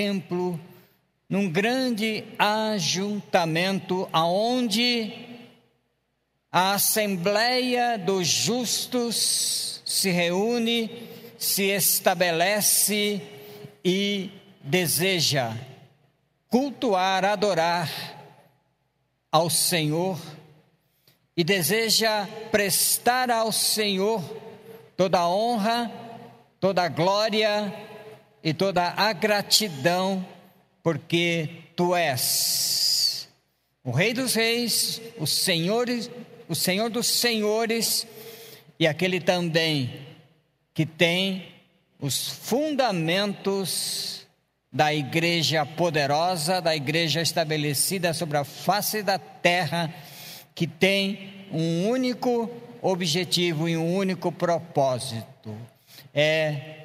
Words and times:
templo, 0.00 0.60
num 1.28 1.50
grande 1.50 2.22
ajuntamento 2.38 4.08
aonde 4.12 5.12
a 6.52 6.74
assembleia 6.74 7.98
dos 7.98 8.28
justos 8.28 9.82
se 9.84 10.12
reúne, 10.12 10.88
se 11.36 11.64
estabelece 11.70 13.20
e 13.84 14.30
deseja 14.62 15.56
cultuar, 16.48 17.24
adorar 17.24 17.90
ao 19.32 19.50
Senhor 19.50 20.16
e 21.36 21.42
deseja 21.42 22.24
prestar 22.52 23.32
ao 23.32 23.50
Senhor 23.50 24.22
toda 24.96 25.18
a 25.18 25.28
honra, 25.28 25.90
toda 26.60 26.84
a 26.84 26.88
glória 26.88 27.87
e 28.42 28.54
toda 28.54 28.94
a 28.96 29.12
gratidão, 29.12 30.26
porque 30.82 31.48
tu 31.76 31.94
és 31.94 33.28
o 33.84 33.90
Rei 33.90 34.12
dos 34.12 34.34
Reis, 34.34 35.00
o 35.18 35.26
Senhor, 35.26 35.86
o 36.46 36.54
Senhor 36.54 36.90
dos 36.90 37.06
Senhores 37.06 38.06
e 38.78 38.86
aquele 38.86 39.18
também 39.18 40.06
que 40.74 40.84
tem 40.84 41.48
os 41.98 42.28
fundamentos 42.28 44.26
da 44.70 44.92
igreja 44.92 45.64
poderosa, 45.64 46.60
da 46.60 46.76
igreja 46.76 47.22
estabelecida 47.22 48.12
sobre 48.12 48.36
a 48.36 48.44
face 48.44 49.02
da 49.02 49.18
terra, 49.18 49.92
que 50.54 50.66
tem 50.66 51.46
um 51.50 51.88
único 51.88 52.50
objetivo 52.82 53.68
e 53.68 53.76
um 53.76 53.96
único 53.96 54.30
propósito: 54.30 55.56
é 56.14 56.77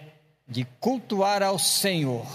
de 0.47 0.65
cultuar 0.79 1.41
ao 1.41 1.57
Senhor. 1.57 2.25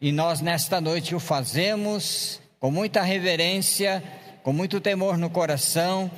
E 0.00 0.12
nós 0.12 0.40
nesta 0.40 0.80
noite 0.80 1.14
o 1.14 1.20
fazemos 1.20 2.40
com 2.60 2.70
muita 2.70 3.02
reverência, 3.02 4.02
com 4.42 4.52
muito 4.52 4.80
temor 4.80 5.16
no 5.16 5.30
coração 5.30 6.10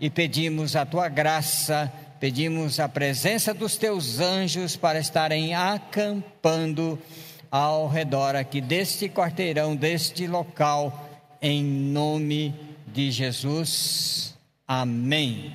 e 0.00 0.08
pedimos 0.08 0.76
a 0.76 0.86
tua 0.86 1.08
graça, 1.08 1.92
pedimos 2.20 2.78
a 2.80 2.88
presença 2.88 3.52
dos 3.52 3.76
teus 3.76 4.20
anjos 4.20 4.76
para 4.76 4.98
estarem 4.98 5.54
acampando 5.54 6.98
ao 7.50 7.88
redor 7.88 8.36
aqui 8.36 8.60
deste 8.60 9.08
quarteirão, 9.08 9.74
deste 9.74 10.26
local, 10.26 11.08
em 11.40 11.62
nome 11.62 12.54
de 12.86 13.10
Jesus. 13.10 14.36
Amém. 14.66 15.54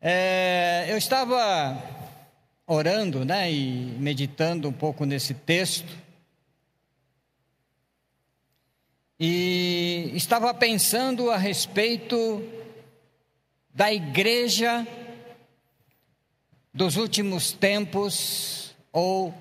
É, 0.00 0.86
eu 0.88 0.96
estava 0.96 1.76
orando, 2.66 3.24
né, 3.24 3.50
e 3.52 3.96
meditando 3.98 4.68
um 4.68 4.72
pouco 4.72 5.04
nesse 5.04 5.32
texto, 5.32 5.96
e 9.18 10.10
estava 10.14 10.52
pensando 10.52 11.30
a 11.30 11.36
respeito 11.36 12.44
da 13.72 13.92
igreja 13.92 14.86
dos 16.74 16.96
últimos 16.96 17.52
tempos, 17.52 18.74
ou 18.92 19.32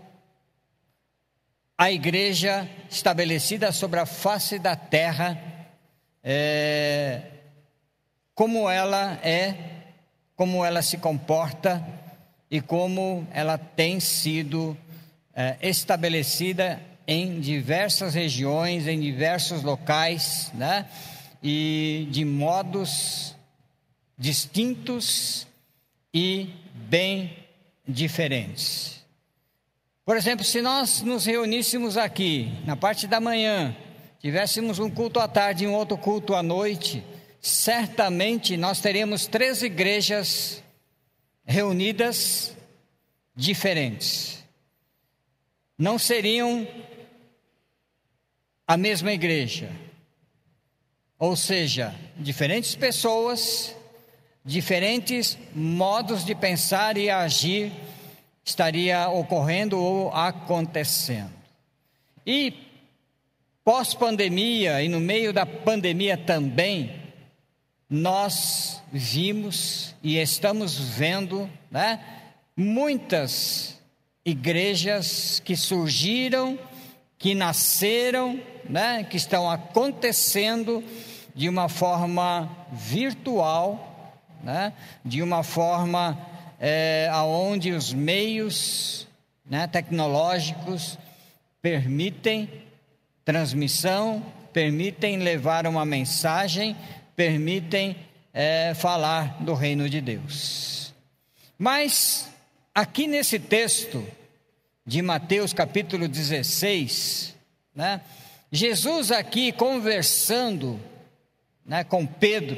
a 1.77 1.91
igreja 1.91 2.69
estabelecida 2.89 3.71
sobre 3.71 3.99
a 3.99 4.05
face 4.05 4.57
da 4.57 4.75
terra, 4.75 5.41
é, 6.23 7.21
como 8.33 8.69
ela 8.69 9.13
é, 9.23 9.93
como 10.37 10.63
ela 10.63 10.81
se 10.81 10.97
comporta 10.97 12.04
e 12.55 12.61
como 12.61 13.27
ela 13.33 13.57
tem 13.57 13.99
sido 13.99 14.77
é, 15.35 15.57
estabelecida 15.61 16.81
em 17.05 17.41
diversas 17.41 18.13
regiões, 18.13 18.87
em 18.87 18.97
diversos 18.97 19.61
locais, 19.61 20.51
né? 20.53 20.87
E 21.43 22.07
de 22.11 22.23
modos 22.23 23.35
distintos 24.17 25.45
e 26.13 26.49
bem 26.73 27.35
diferentes. 27.85 29.03
Por 30.05 30.15
exemplo, 30.15 30.45
se 30.45 30.61
nós 30.61 31.01
nos 31.01 31.25
reuníssemos 31.25 31.97
aqui 31.97 32.53
na 32.65 32.77
parte 32.77 33.05
da 33.05 33.19
manhã, 33.19 33.75
tivéssemos 34.21 34.79
um 34.79 34.89
culto 34.89 35.19
à 35.19 35.27
tarde 35.27 35.65
e 35.65 35.67
um 35.67 35.73
outro 35.73 35.97
culto 35.97 36.33
à 36.33 36.41
noite, 36.41 37.03
certamente 37.41 38.55
nós 38.55 38.79
teríamos 38.79 39.27
três 39.27 39.61
igrejas 39.61 40.63
reunidas 41.45 42.55
diferentes. 43.35 44.43
Não 45.77 45.99
seriam 45.99 46.67
a 48.67 48.75
mesma 48.75 49.11
igreja. 49.11 49.69
Ou 51.19 51.35
seja, 51.35 51.95
diferentes 52.17 52.75
pessoas, 52.75 53.75
diferentes 54.43 55.37
modos 55.53 56.25
de 56.25 56.35
pensar 56.35 56.97
e 56.97 57.09
agir 57.09 57.71
estaria 58.43 59.09
ocorrendo 59.09 59.79
ou 59.79 60.11
acontecendo. 60.11 61.33
E 62.25 62.53
pós-pandemia 63.63 64.81
e 64.83 64.89
no 64.89 64.99
meio 64.99 65.31
da 65.31 65.45
pandemia 65.45 66.17
também, 66.17 67.04
nós 67.95 68.83
vimos 68.91 69.95
e 70.03 70.17
estamos 70.17 70.77
vendo, 70.77 71.49
né, 71.71 72.01
muitas 72.55 73.79
igrejas 74.25 75.41
que 75.43 75.55
surgiram, 75.55 76.59
que 77.17 77.33
nasceram, 77.33 78.37
né, 78.69 79.05
que 79.05 79.15
estão 79.15 79.49
acontecendo 79.49 80.83
de 81.33 81.47
uma 81.47 81.69
forma 81.69 82.49
virtual, 82.73 84.13
né, 84.43 84.73
de 85.03 85.21
uma 85.21 85.41
forma 85.41 86.17
é, 86.59 87.09
aonde 87.13 87.71
os 87.71 87.93
meios 87.93 89.07
né, 89.49 89.67
tecnológicos 89.67 90.99
permitem 91.61 92.49
transmissão, 93.23 94.21
permitem 94.51 95.17
levar 95.17 95.65
uma 95.65 95.85
mensagem 95.85 96.75
permitem 97.15 97.95
é, 98.33 98.73
falar 98.73 99.41
do 99.41 99.53
reino 99.53 99.89
de 99.89 100.01
Deus. 100.01 100.93
Mas, 101.57 102.29
aqui 102.73 103.07
nesse 103.07 103.39
texto 103.39 104.05
de 104.85 105.01
Mateus 105.01 105.53
capítulo 105.53 106.07
16, 106.07 107.33
né, 107.73 108.01
Jesus 108.51 109.11
aqui 109.11 109.51
conversando 109.51 110.79
né, 111.65 111.83
com 111.83 112.05
Pedro, 112.05 112.57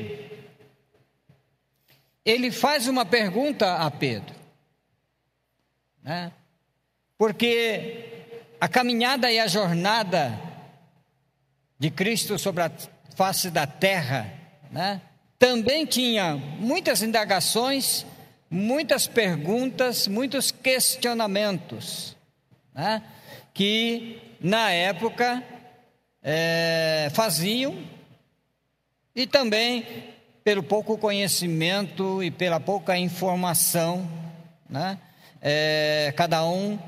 ele 2.25 2.51
faz 2.51 2.87
uma 2.87 3.05
pergunta 3.05 3.75
a 3.75 3.91
Pedro, 3.91 4.35
né, 6.03 6.31
porque 7.17 8.05
a 8.59 8.67
caminhada 8.67 9.31
e 9.31 9.39
a 9.39 9.47
jornada 9.47 10.41
de 11.79 11.91
Cristo 11.91 12.39
sobre 12.39 12.63
a 12.63 12.71
face 13.15 13.51
da 13.51 13.67
terra 13.67 14.33
né, 14.71 15.01
também 15.39 15.85
tinha 15.85 16.35
muitas 16.35 17.01
indagações, 17.03 18.05
muitas 18.49 19.07
perguntas, 19.07 20.07
muitos 20.07 20.51
questionamentos, 20.51 22.15
né, 22.73 23.03
que 23.53 24.21
na 24.41 24.71
época 24.71 25.43
é, 26.23 27.09
faziam, 27.13 27.77
e 29.15 29.25
também 29.25 29.85
pelo 30.43 30.63
pouco 30.63 30.97
conhecimento 30.97 32.23
e 32.23 32.31
pela 32.31 32.59
pouca 32.59 32.97
informação, 32.97 34.09
né, 34.69 34.97
é, 35.41 36.13
cada 36.15 36.45
um 36.45 36.79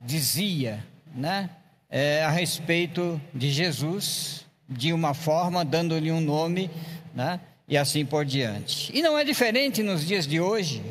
dizia 0.00 0.84
né, 1.14 1.50
é, 1.90 2.24
a 2.24 2.30
respeito 2.30 3.20
de 3.34 3.50
Jesus, 3.50 4.46
de 4.68 4.92
uma 4.92 5.14
forma, 5.14 5.64
dando-lhe 5.64 6.10
um 6.10 6.20
nome 6.20 6.70
né? 7.14 7.40
e 7.68 7.76
assim 7.76 8.04
por 8.04 8.24
diante. 8.24 8.90
E 8.96 9.02
não 9.02 9.18
é 9.18 9.24
diferente 9.24 9.82
nos 9.82 10.06
dias 10.06 10.26
de 10.26 10.40
hoje, 10.40 10.82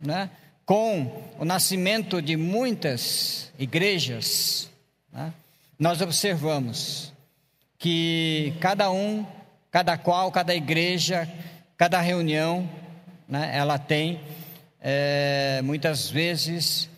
né? 0.00 0.30
com 0.64 1.24
o 1.38 1.44
nascimento 1.44 2.22
de 2.22 2.36
muitas 2.36 3.52
igrejas, 3.58 4.70
né? 5.12 5.32
nós 5.78 6.00
observamos 6.00 7.12
que 7.78 8.54
cada 8.60 8.90
um, 8.90 9.26
cada 9.70 9.98
qual, 9.98 10.30
cada 10.30 10.54
igreja, 10.54 11.28
cada 11.76 12.00
reunião, 12.00 12.68
né? 13.28 13.50
ela 13.52 13.78
tem 13.78 14.20
é, 14.80 15.60
muitas 15.64 16.08
vezes 16.08 16.88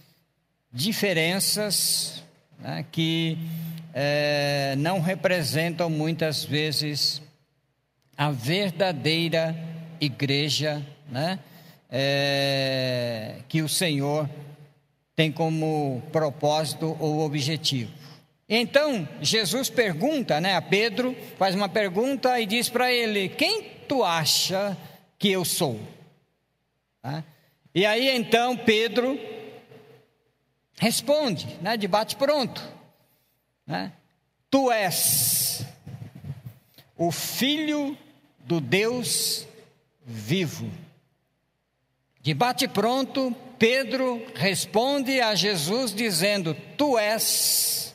diferenças 0.71 2.23
né? 2.59 2.85
que 2.93 3.39
é, 3.95 4.75
não 4.77 5.01
representam 5.01 5.89
muitas 5.89 6.45
vezes 6.45 7.23
a 8.17 8.31
verdadeira 8.31 9.57
igreja, 10.01 10.85
né? 11.11 11.39
É, 11.91 13.37
que 13.49 13.63
o 13.63 13.69
Senhor 13.69 14.29
tem 15.15 15.31
como 15.31 16.03
propósito 16.11 16.97
ou 16.99 17.21
objetivo. 17.21 17.93
Então, 18.49 19.09
Jesus 19.21 19.71
pergunta 19.71 20.41
né, 20.41 20.55
a 20.55 20.63
Pedro, 20.63 21.17
faz 21.39 21.55
uma 21.55 21.69
pergunta 21.69 22.39
e 22.41 22.47
diz 22.47 22.69
para 22.69 22.93
ele: 22.93 23.29
Quem 23.29 23.63
tu 23.89 24.03
acha 24.03 24.77
que 25.19 25.31
eu 25.31 25.45
sou? 25.45 25.81
Tá? 27.01 27.25
E 27.75 27.85
aí 27.85 28.09
então 28.11 28.57
Pedro 28.57 29.19
responde, 30.79 31.47
né, 31.61 31.77
de 31.77 31.89
bate 31.89 32.17
pronto: 32.17 32.63
né, 33.67 33.93
Tu 34.51 34.71
és 34.71 35.44
o 36.97 37.11
Filho 37.11 37.97
do 38.41 38.61
Deus 38.61 39.47
vivo. 40.05 40.71
De 42.21 42.33
bate 42.33 42.69
pronto, 42.69 43.35
Pedro 43.59 44.25
responde 44.35 45.21
a 45.21 45.35
Jesus 45.35 45.95
dizendo: 45.95 46.57
Tu 46.77 46.99
és 46.99 47.95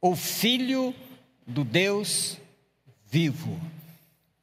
o 0.00 0.14
Filho 0.14 0.94
do 1.46 1.64
Deus 1.64 2.38
vivo. 3.06 3.60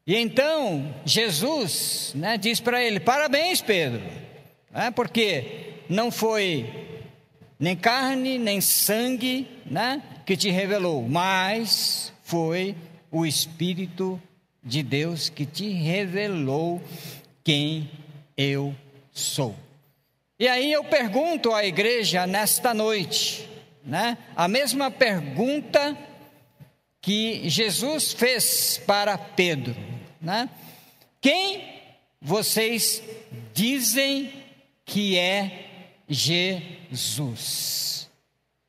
E 0.05 0.15
então 0.15 0.93
Jesus 1.05 2.13
né, 2.15 2.37
diz 2.37 2.59
para 2.59 2.83
ele: 2.83 2.99
Parabéns, 2.99 3.61
Pedro, 3.61 4.01
né, 4.71 4.91
porque 4.91 5.73
não 5.89 6.11
foi 6.11 6.69
nem 7.59 7.75
carne, 7.75 8.37
nem 8.39 8.59
sangue 8.59 9.47
né, 9.65 10.01
que 10.25 10.35
te 10.35 10.49
revelou, 10.49 11.07
mas 11.07 12.11
foi 12.23 12.75
o 13.11 13.25
Espírito 13.25 14.21
de 14.63 14.81
Deus 14.81 15.29
que 15.29 15.45
te 15.45 15.69
revelou 15.69 16.81
quem 17.43 17.89
eu 18.37 18.75
sou. 19.11 19.55
E 20.39 20.47
aí 20.47 20.71
eu 20.71 20.83
pergunto 20.83 21.53
à 21.53 21.65
igreja 21.65 22.25
nesta 22.25 22.73
noite, 22.73 23.47
né? 23.83 24.17
A 24.35 24.47
mesma 24.47 24.89
pergunta 24.89 25.97
que 27.01 27.49
Jesus 27.49 28.13
fez 28.13 28.81
para 28.85 29.17
Pedro, 29.17 29.75
né? 30.19 30.49
Quem 31.19 31.63
vocês 32.21 33.03
dizem 33.53 34.31
que 34.85 35.17
é 35.17 35.67
Jesus? 36.07 38.09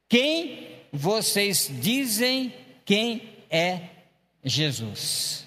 Quem 0.08 0.68
vocês 0.92 1.70
dizem 1.80 2.52
quem 2.84 3.22
é 3.48 3.91
Jesus? 4.44 5.46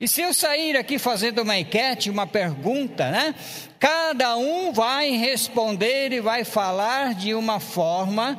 E 0.00 0.06
se 0.06 0.20
eu 0.20 0.32
sair 0.32 0.76
aqui 0.76 0.96
fazendo 0.96 1.42
uma 1.42 1.58
enquete, 1.58 2.08
uma 2.08 2.26
pergunta, 2.26 3.10
né? 3.10 3.34
Cada 3.80 4.36
um 4.36 4.72
vai 4.72 5.10
responder 5.10 6.12
e 6.12 6.20
vai 6.20 6.44
falar 6.44 7.14
de 7.14 7.34
uma 7.34 7.58
forma, 7.58 8.38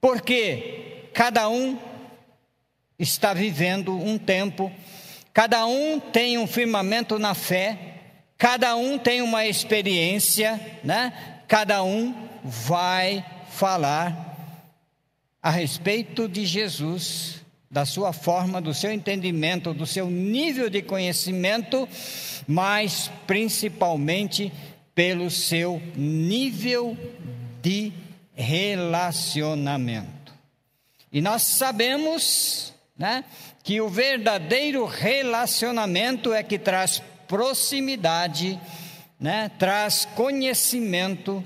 porque 0.00 1.08
cada 1.14 1.48
um 1.48 1.78
está 2.98 3.32
vivendo 3.32 3.96
um 3.96 4.18
tempo, 4.18 4.72
cada 5.32 5.64
um 5.64 6.00
tem 6.00 6.38
um 6.38 6.46
firmamento 6.46 7.20
na 7.20 7.34
fé, 7.34 7.78
cada 8.36 8.74
um 8.74 8.98
tem 8.98 9.22
uma 9.22 9.46
experiência, 9.46 10.60
né? 10.82 11.12
Cada 11.46 11.84
um 11.84 12.12
vai 12.42 13.24
falar 13.48 14.36
a 15.40 15.50
respeito 15.50 16.28
de 16.28 16.44
Jesus 16.44 17.39
da 17.70 17.86
sua 17.86 18.12
forma, 18.12 18.60
do 18.60 18.74
seu 18.74 18.90
entendimento, 18.90 19.72
do 19.72 19.86
seu 19.86 20.10
nível 20.10 20.68
de 20.68 20.82
conhecimento, 20.82 21.88
mas 22.48 23.08
principalmente 23.28 24.52
pelo 24.92 25.30
seu 25.30 25.80
nível 25.94 26.98
de 27.62 27.92
relacionamento. 28.34 30.34
E 31.12 31.20
nós 31.20 31.42
sabemos, 31.42 32.74
né, 32.98 33.24
que 33.62 33.80
o 33.80 33.88
verdadeiro 33.88 34.84
relacionamento 34.84 36.32
é 36.32 36.42
que 36.42 36.58
traz 36.58 37.00
proximidade, 37.28 38.58
né, 39.18 39.48
traz 39.60 40.08
conhecimento 40.16 41.44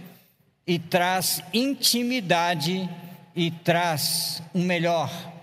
e 0.67 0.79
traz 0.79 1.43
intimidade 1.53 2.89
e 3.37 3.51
traz 3.51 4.43
um 4.55 4.63
melhor 4.63 5.34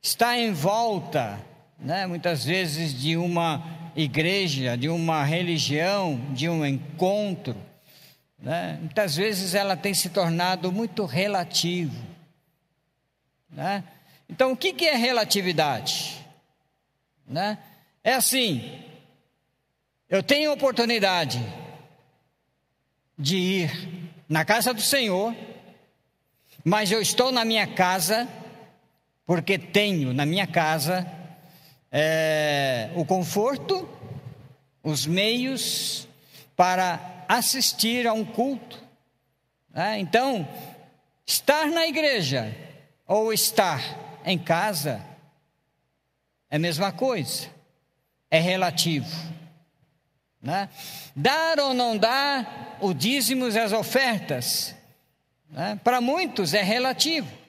está 0.00 0.36
em 0.36 0.52
volta, 0.52 1.38
né, 1.78 2.06
muitas 2.06 2.44
vezes 2.44 2.92
de 2.92 3.16
uma 3.16 3.62
igreja, 3.94 4.76
de 4.76 4.88
uma 4.88 5.22
religião, 5.24 6.20
de 6.32 6.48
um 6.48 6.64
encontro, 6.64 7.56
né? 8.42 8.76
Muitas 8.80 9.14
vezes 9.14 9.54
ela 9.54 9.76
tem 9.76 9.94
se 9.94 10.10
tornado 10.10 10.72
muito 10.72 11.04
relativo. 11.04 11.94
Né? 13.48 13.84
Então, 14.28 14.50
o 14.50 14.56
que, 14.56 14.72
que 14.72 14.84
é 14.84 14.96
relatividade? 14.96 16.20
Né? 17.24 17.56
É 18.02 18.14
assim: 18.14 18.82
eu 20.10 20.24
tenho 20.24 20.52
oportunidade 20.52 21.40
de 23.16 23.36
ir 23.36 24.10
na 24.28 24.44
casa 24.44 24.74
do 24.74 24.80
Senhor, 24.80 25.34
mas 26.64 26.90
eu 26.90 27.00
estou 27.00 27.30
na 27.30 27.44
minha 27.44 27.66
casa, 27.66 28.26
porque 29.24 29.56
tenho 29.56 30.12
na 30.12 30.26
minha 30.26 30.48
casa 30.48 31.06
é, 31.92 32.90
o 32.96 33.04
conforto, 33.04 33.88
os 34.82 35.06
meios 35.06 36.08
para 36.56 37.21
assistir 37.28 38.06
a 38.06 38.12
um 38.12 38.24
culto. 38.24 38.82
Né? 39.70 39.98
Então, 39.98 40.46
estar 41.26 41.66
na 41.66 41.86
igreja 41.86 42.54
ou 43.06 43.32
estar 43.32 43.80
em 44.24 44.38
casa 44.38 45.04
é 46.50 46.56
a 46.56 46.58
mesma 46.58 46.92
coisa, 46.92 47.48
é 48.30 48.38
relativo. 48.38 49.10
Né? 50.40 50.68
Dar 51.14 51.58
ou 51.60 51.72
não 51.72 51.96
dar 51.96 52.76
o 52.80 52.92
dízimos 52.92 53.54
e 53.54 53.58
as 53.58 53.72
ofertas, 53.72 54.74
né? 55.48 55.80
para 55.82 56.00
muitos 56.00 56.52
é 56.52 56.62
relativo. 56.62 57.42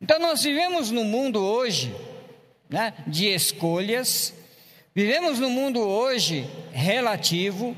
Então 0.00 0.18
nós 0.20 0.42
vivemos 0.42 0.90
no 0.90 1.04
mundo 1.04 1.42
hoje 1.42 1.94
né, 2.70 2.94
de 3.06 3.26
escolhas, 3.26 4.32
vivemos 4.94 5.40
no 5.40 5.50
mundo 5.50 5.80
hoje 5.80 6.48
relativo, 6.72 7.76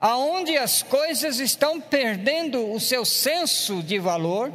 aonde 0.00 0.56
as 0.56 0.82
coisas 0.82 1.38
estão 1.40 1.80
perdendo 1.80 2.72
o 2.72 2.78
seu 2.78 3.04
senso 3.04 3.82
de 3.82 3.98
valor, 3.98 4.52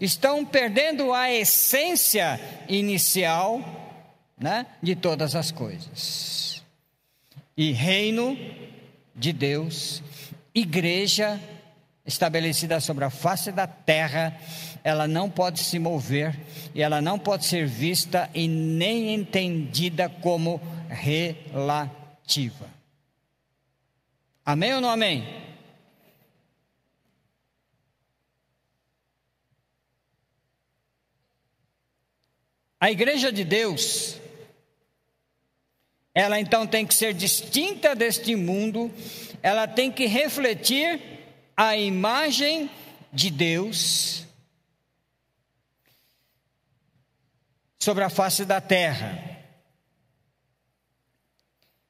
estão 0.00 0.44
perdendo 0.44 1.12
a 1.12 1.30
essência 1.30 2.40
inicial 2.68 3.60
né, 4.38 4.66
de 4.82 4.94
todas 4.94 5.34
as 5.34 5.50
coisas. 5.50 6.62
E 7.56 7.72
reino 7.72 8.38
de 9.14 9.32
Deus, 9.32 10.02
igreja 10.54 11.40
estabelecida 12.04 12.78
sobre 12.80 13.04
a 13.04 13.10
face 13.10 13.50
da 13.50 13.66
terra, 13.66 14.38
ela 14.84 15.08
não 15.08 15.28
pode 15.28 15.60
se 15.60 15.78
mover 15.78 16.38
e 16.74 16.82
ela 16.82 17.00
não 17.00 17.18
pode 17.18 17.44
ser 17.44 17.66
vista 17.66 18.30
e 18.32 18.46
nem 18.46 19.14
entendida 19.14 20.08
como 20.08 20.60
relativa. 20.88 22.75
Amém 24.46 24.74
ou 24.74 24.80
não 24.80 24.88
amém? 24.88 25.26
A 32.78 32.88
igreja 32.88 33.32
de 33.32 33.42
Deus, 33.42 34.20
ela 36.14 36.38
então 36.38 36.64
tem 36.64 36.86
que 36.86 36.94
ser 36.94 37.12
distinta 37.12 37.96
deste 37.96 38.36
mundo, 38.36 38.88
ela 39.42 39.66
tem 39.66 39.90
que 39.90 40.06
refletir 40.06 41.02
a 41.56 41.76
imagem 41.76 42.70
de 43.12 43.32
Deus 43.32 44.24
sobre 47.80 48.04
a 48.04 48.10
face 48.10 48.44
da 48.44 48.60
terra. 48.60 49.25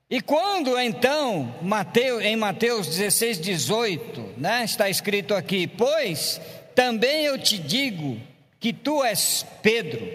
E 0.08 0.20
quando 0.20 0.78
então, 0.78 1.52
Mateus, 1.60 2.22
em 2.22 2.36
Mateus 2.36 2.86
16, 2.86 3.40
18, 3.40 4.34
né, 4.36 4.62
está 4.64 4.88
escrito 4.88 5.34
aqui: 5.34 5.66
Pois 5.66 6.40
também 6.76 7.25
eu 7.25 7.36
te 7.36 7.58
digo 7.58 8.20
que 8.60 8.72
tu 8.72 9.02
és 9.02 9.44
Pedro, 9.62 10.08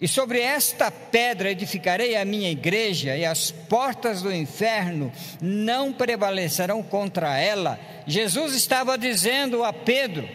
e 0.00 0.08
sobre 0.08 0.40
esta 0.40 0.90
pedra 0.90 1.52
edificarei 1.52 2.16
a 2.16 2.24
minha 2.24 2.50
igreja, 2.50 3.16
e 3.16 3.24
as 3.24 3.52
portas 3.52 4.22
do 4.22 4.34
inferno 4.34 5.12
não 5.40 5.92
prevalecerão 5.92 6.82
contra 6.82 7.38
ela. 7.38 7.78
Jesus 8.08 8.54
estava 8.54 8.98
dizendo 8.98 9.62
a 9.62 9.72
Pedro: 9.72 10.28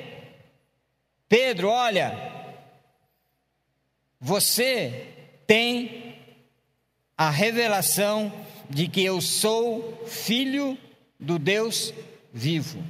Pedro, 1.27 1.67
olha, 1.67 2.17
você 4.17 5.07
tem 5.45 6.02
a 7.23 7.29
revelação 7.29 8.31
de 8.69 8.87
que 8.87 9.03
eu 9.03 9.21
sou 9.21 10.03
filho 10.05 10.77
do 11.19 11.39
Deus 11.39 11.93
vivo. 12.33 12.83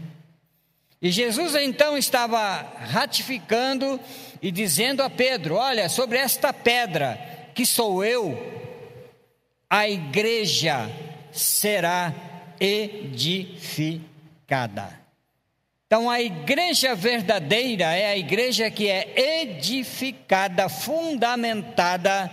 E 1.02 1.12
Jesus 1.12 1.54
então 1.56 1.98
estava 1.98 2.62
ratificando 2.80 4.00
e 4.42 4.52
dizendo 4.52 5.04
a 5.04 5.10
Pedro: 5.10 5.56
Olha, 5.56 5.88
sobre 5.90 6.18
esta 6.18 6.52
pedra 6.52 7.20
que 7.54 7.66
sou 7.66 8.04
eu, 8.04 8.36
a 9.70 9.88
igreja 9.88 10.90
será 11.32 12.14
edificada. 12.60 14.02
Então, 15.86 16.10
a 16.10 16.20
igreja 16.22 16.96
verdadeira 16.96 17.94
é 17.96 18.08
a 18.08 18.18
igreja 18.18 18.72
que 18.72 18.90
é 18.90 19.42
edificada, 19.42 20.68
fundamentada 20.68 22.32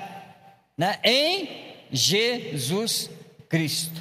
né, 0.79 0.99
em 1.05 1.70
Jesus 1.93 3.11
Cristo. 3.49 4.01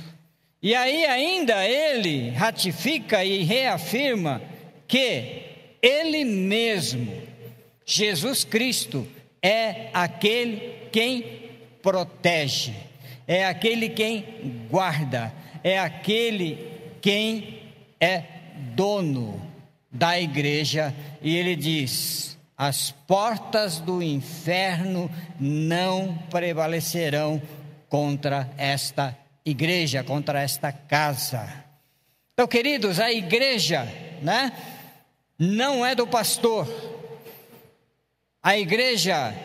E 0.62 0.76
aí 0.76 1.06
ainda 1.06 1.66
ele 1.66 2.30
ratifica 2.32 3.24
e 3.24 3.44
reafirma 3.44 4.42
que 4.88 5.44
ele 5.82 6.26
mesmo, 6.26 7.12
Jesus 7.86 8.44
Cristo, 8.44 9.08
é 9.42 9.90
aquele 9.94 10.74
quem 10.92 11.24
protege, 11.82 12.74
é 13.26 13.46
aquele 13.46 13.90
quem 13.90 14.26
guarda, 14.70 15.34
é 15.64 15.80
aquele 15.80 16.58
quem 17.02 17.60
é 18.00 18.24
dono 18.76 19.42
da 19.92 20.20
igreja, 20.20 20.94
e 21.22 21.38
ele 21.38 21.56
diz: 21.56 22.38
as 22.58 22.92
portas 22.92 23.80
do 23.80 24.04
inferno 24.04 25.10
não 25.40 26.18
prevalecerão 26.30 27.42
contra 27.90 28.50
esta 28.58 29.18
igreja, 29.46 30.04
contra 30.04 30.42
esta 30.42 30.72
casa. 30.72 31.66
Então, 32.34 32.48
queridos, 32.48 33.00
a 33.00 33.12
igreja, 33.12 33.84
né, 34.22 34.54
não 35.38 35.86
é 35.86 35.96
do 35.96 36.08
pastor. 36.08 36.68
A 38.42 38.58
igreja 38.58 39.36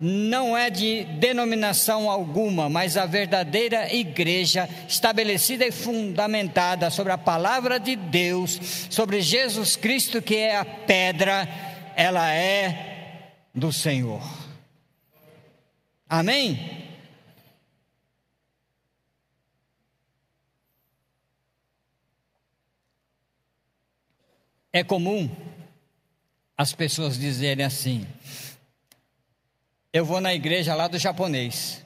não 0.00 0.56
é 0.56 0.70
de 0.70 1.04
denominação 1.04 2.08
alguma, 2.08 2.68
mas 2.68 2.96
a 2.96 3.04
verdadeira 3.04 3.92
igreja, 3.92 4.68
estabelecida 4.86 5.66
e 5.66 5.72
fundamentada 5.72 6.88
sobre 6.90 7.12
a 7.12 7.18
palavra 7.18 7.80
de 7.80 7.96
Deus, 7.96 8.86
sobre 8.90 9.20
Jesus 9.20 9.74
Cristo, 9.74 10.22
que 10.22 10.36
é 10.36 10.56
a 10.56 10.64
pedra, 10.64 11.48
ela 11.96 12.32
é 12.32 13.32
do 13.52 13.72
Senhor. 13.72 14.22
Amém? 16.08 16.87
É 24.78 24.84
comum 24.84 25.28
as 26.56 26.72
pessoas 26.72 27.18
dizerem 27.18 27.64
assim: 27.64 28.06
eu 29.92 30.04
vou 30.04 30.20
na 30.20 30.32
igreja 30.32 30.72
lá 30.72 30.86
do 30.86 30.96
japonês. 30.96 31.84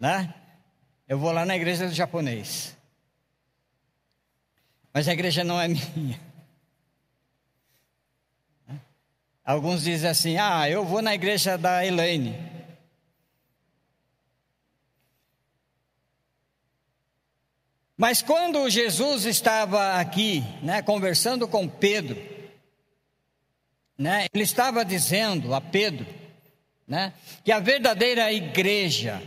Né? 0.00 0.34
Eu 1.06 1.16
vou 1.16 1.30
lá 1.30 1.46
na 1.46 1.54
igreja 1.54 1.86
do 1.86 1.94
japonês. 1.94 2.76
Mas 4.92 5.06
a 5.06 5.12
igreja 5.12 5.44
não 5.44 5.60
é 5.60 5.68
minha. 5.94 6.20
Alguns 9.44 9.84
dizem 9.84 10.10
assim: 10.10 10.38
ah, 10.38 10.68
eu 10.68 10.84
vou 10.84 11.00
na 11.00 11.14
igreja 11.14 11.56
da 11.56 11.86
Elaine. 11.86 12.53
Mas 18.04 18.20
quando 18.20 18.68
Jesus 18.68 19.24
estava 19.24 19.98
aqui, 19.98 20.44
né, 20.62 20.82
conversando 20.82 21.48
com 21.48 21.66
Pedro, 21.66 22.22
né, 23.96 24.26
ele 24.34 24.44
estava 24.44 24.84
dizendo 24.84 25.54
a 25.54 25.60
Pedro, 25.62 26.06
né, 26.86 27.14
que 27.42 27.50
a 27.50 27.60
verdadeira 27.60 28.30
igreja, 28.30 29.22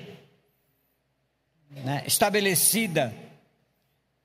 né, 1.71 2.03
estabelecida 2.05 3.11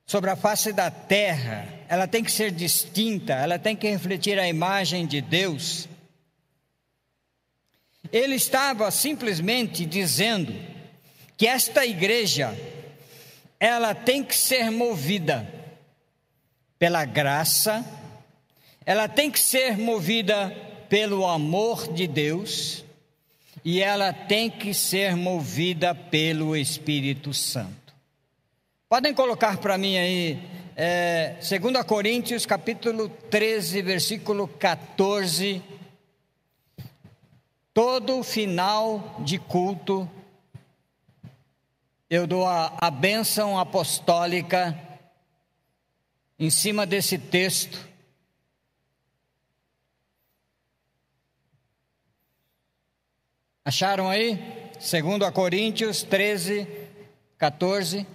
sobre 0.05 0.29
a 0.29 0.35
face 0.35 0.71
da 0.71 0.91
terra, 0.91 1.67
ela 1.89 2.07
tem 2.07 2.23
que 2.23 2.31
ser 2.31 2.51
distinta, 2.51 3.33
ela 3.33 3.57
tem 3.57 3.75
que 3.75 3.89
refletir 3.89 4.37
a 4.37 4.47
imagem 4.47 5.07
de 5.07 5.19
Deus. 5.19 5.89
Ele 8.11 8.35
estava 8.35 8.91
simplesmente 8.91 9.83
dizendo 9.83 10.53
que 11.35 11.47
esta 11.47 11.83
igreja 11.87 12.55
ela 13.63 13.95
tem 13.95 14.21
que 14.21 14.35
ser 14.35 14.69
movida 14.69 15.47
pela 16.77 17.05
graça, 17.05 17.81
ela 18.85 19.07
tem 19.07 19.31
que 19.31 19.39
ser 19.39 19.77
movida 19.77 20.49
pelo 20.89 21.25
amor 21.25 21.87
de 21.93 22.05
Deus 22.05 22.83
e 23.63 23.81
ela 23.81 24.11
tem 24.11 24.49
que 24.49 24.73
ser 24.73 25.15
movida 25.15 25.95
pelo 25.95 26.57
Espírito 26.57 27.33
Santo. 27.33 27.93
Podem 28.89 29.13
colocar 29.13 29.55
para 29.55 29.77
mim 29.77 29.95
aí, 29.95 30.43
é, 30.75 31.35
2 31.35 31.85
Coríntios 31.85 32.45
capítulo 32.45 33.07
13, 33.07 33.81
versículo 33.81 34.45
14. 34.45 35.61
Todo 37.73 38.21
final 38.23 39.21
de 39.23 39.39
culto 39.39 40.05
eu 42.09 42.27
dou 42.27 42.45
a, 42.45 42.77
a 42.79 42.91
bênção 42.91 43.57
apostólica 43.57 44.77
em 46.37 46.49
cima 46.49 46.85
desse 46.85 47.17
texto. 47.17 47.79
Acharam 53.65 54.09
aí? 54.09 54.39
Segundo 54.79 55.25
a 55.25 55.31
Coríntios 55.31 56.03
13, 56.03 56.67
14. 57.37 58.05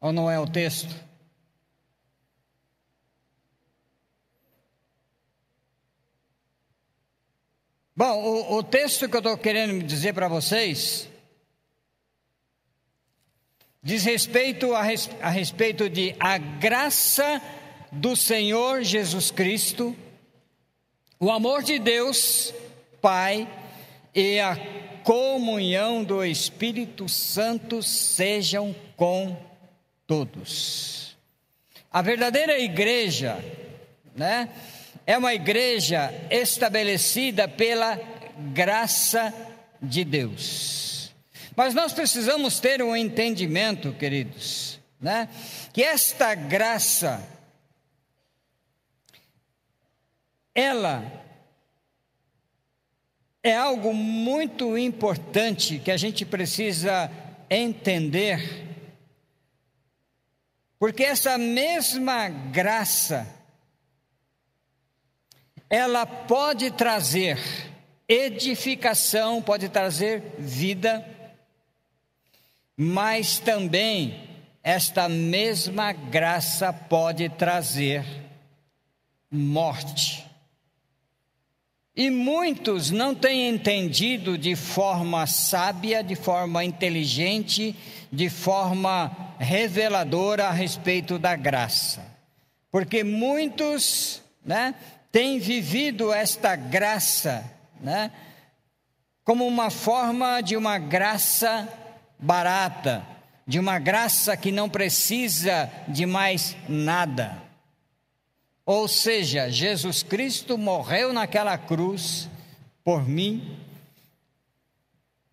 Ou 0.00 0.12
não 0.12 0.30
é 0.30 0.38
o 0.38 0.46
texto? 0.46 1.03
Bom, 7.96 8.24
o, 8.24 8.56
o 8.56 8.62
texto 8.64 9.08
que 9.08 9.14
eu 9.14 9.20
estou 9.20 9.38
querendo 9.38 9.80
dizer 9.84 10.12
para 10.14 10.26
vocês 10.26 11.08
diz 13.80 14.02
respeito 14.02 14.74
a, 14.74 14.82
a 15.22 15.30
respeito 15.30 15.88
de 15.88 16.12
a 16.18 16.36
graça 16.36 17.40
do 17.92 18.16
Senhor 18.16 18.82
Jesus 18.82 19.30
Cristo, 19.30 19.96
o 21.20 21.30
amor 21.30 21.62
de 21.62 21.78
Deus, 21.78 22.52
Pai, 23.00 23.48
e 24.12 24.40
a 24.40 24.56
comunhão 25.04 26.02
do 26.02 26.24
Espírito 26.24 27.08
Santo 27.08 27.80
sejam 27.80 28.74
com 28.96 29.36
todos. 30.04 31.16
A 31.92 32.02
verdadeira 32.02 32.58
igreja, 32.58 33.38
né, 34.16 34.48
é 35.06 35.16
uma 35.18 35.34
igreja 35.34 36.12
estabelecida 36.30 37.46
pela 37.46 38.00
graça 38.52 39.32
de 39.80 40.04
Deus. 40.04 41.14
Mas 41.56 41.74
nós 41.74 41.92
precisamos 41.92 42.58
ter 42.58 42.82
um 42.82 42.96
entendimento, 42.96 43.92
queridos, 43.92 44.80
né, 45.00 45.28
que 45.72 45.82
esta 45.82 46.34
graça 46.34 47.22
ela 50.54 51.24
é 53.42 53.54
algo 53.54 53.92
muito 53.92 54.78
importante 54.78 55.78
que 55.78 55.90
a 55.90 55.96
gente 55.96 56.24
precisa 56.24 57.10
entender, 57.50 58.40
porque 60.78 61.02
essa 61.02 61.36
mesma 61.36 62.28
graça, 62.28 63.26
ela 65.68 66.06
pode 66.06 66.70
trazer 66.70 67.38
edificação, 68.08 69.40
pode 69.40 69.68
trazer 69.68 70.34
vida, 70.38 71.04
mas 72.76 73.38
também 73.38 74.28
esta 74.62 75.08
mesma 75.08 75.92
graça 75.92 76.72
pode 76.72 77.28
trazer 77.28 78.04
morte. 79.30 80.24
E 81.96 82.10
muitos 82.10 82.90
não 82.90 83.14
têm 83.14 83.48
entendido 83.48 84.36
de 84.36 84.56
forma 84.56 85.26
sábia, 85.26 86.02
de 86.02 86.16
forma 86.16 86.64
inteligente, 86.64 87.74
de 88.10 88.28
forma 88.28 89.36
reveladora 89.38 90.46
a 90.46 90.50
respeito 90.50 91.18
da 91.18 91.36
graça. 91.36 92.04
Porque 92.70 93.04
muitos, 93.04 94.20
né, 94.44 94.74
têm 95.14 95.38
vivido 95.38 96.12
esta 96.12 96.56
graça, 96.56 97.48
né, 97.80 98.10
como 99.22 99.46
uma 99.46 99.70
forma 99.70 100.40
de 100.40 100.56
uma 100.56 100.76
graça 100.76 101.68
barata, 102.18 103.06
de 103.46 103.60
uma 103.60 103.78
graça 103.78 104.36
que 104.36 104.50
não 104.50 104.68
precisa 104.68 105.70
de 105.86 106.04
mais 106.04 106.56
nada. 106.68 107.40
Ou 108.66 108.88
seja, 108.88 109.48
Jesus 109.48 110.02
Cristo 110.02 110.58
morreu 110.58 111.12
naquela 111.12 111.56
cruz 111.56 112.28
por 112.82 113.08
mim. 113.08 113.56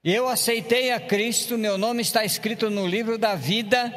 Eu 0.03 0.29
aceitei 0.29 0.91
a 0.91 1.00
Cristo, 1.00 1.57
meu 1.57 1.75
nome 1.75 2.03
está 2.03 2.23
escrito 2.23 2.69
no 2.69 2.85
livro 2.85 3.17
da 3.17 3.33
vida 3.33 3.91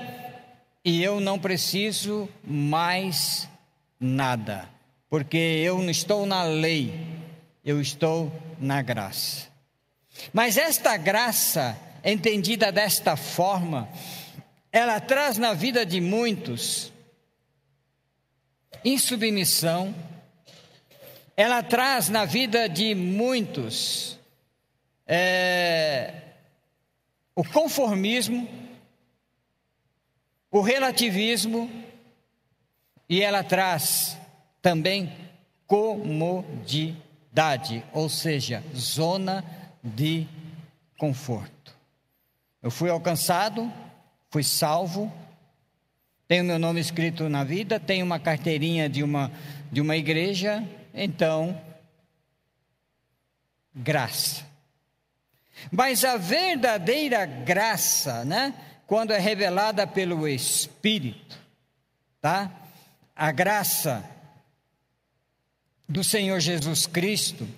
e 0.82 1.02
eu 1.02 1.20
não 1.20 1.38
preciso 1.38 2.26
mais 2.42 3.46
nada, 4.00 4.66
porque 5.14 5.36
eu 5.36 5.78
não 5.78 5.90
estou 5.90 6.26
na 6.26 6.42
lei, 6.42 6.92
eu 7.64 7.80
estou 7.80 8.32
na 8.58 8.82
graça. 8.82 9.46
Mas 10.32 10.56
esta 10.56 10.96
graça, 10.96 11.78
entendida 12.04 12.72
desta 12.72 13.14
forma, 13.14 13.88
ela 14.72 14.98
traz 14.98 15.38
na 15.38 15.54
vida 15.54 15.86
de 15.86 16.00
muitos 16.00 16.92
insubmissão, 18.84 19.94
ela 21.36 21.62
traz 21.62 22.08
na 22.08 22.24
vida 22.24 22.68
de 22.68 22.92
muitos 22.96 24.18
é, 25.06 26.12
o 27.36 27.44
conformismo, 27.44 28.48
o 30.50 30.60
relativismo, 30.60 31.70
e 33.08 33.22
ela 33.22 33.44
traz 33.44 34.18
também 34.64 35.12
comodidade, 35.66 37.04
ou 37.92 38.08
seja, 38.08 38.64
zona 38.74 39.44
de 39.82 40.26
conforto. 40.96 41.76
Eu 42.62 42.70
fui 42.70 42.88
alcançado, 42.88 43.70
fui 44.30 44.42
salvo, 44.42 45.12
tenho 46.26 46.44
meu 46.44 46.58
nome 46.58 46.80
escrito 46.80 47.28
na 47.28 47.44
vida, 47.44 47.78
tenho 47.78 48.06
uma 48.06 48.18
carteirinha 48.18 48.88
de 48.88 49.02
uma, 49.02 49.30
de 49.70 49.82
uma 49.82 49.98
igreja, 49.98 50.66
então, 50.94 51.60
graça. 53.74 54.46
Mas 55.70 56.06
a 56.06 56.16
verdadeira 56.16 57.26
graça, 57.26 58.24
né, 58.24 58.54
quando 58.86 59.12
é 59.12 59.18
revelada 59.18 59.86
pelo 59.86 60.26
Espírito, 60.26 61.38
tá? 62.18 62.50
A 63.14 63.30
graça 63.30 64.13
do 65.88 66.04
Senhor 66.04 66.40
Jesus 66.40 66.86
Cristo, 66.86 67.48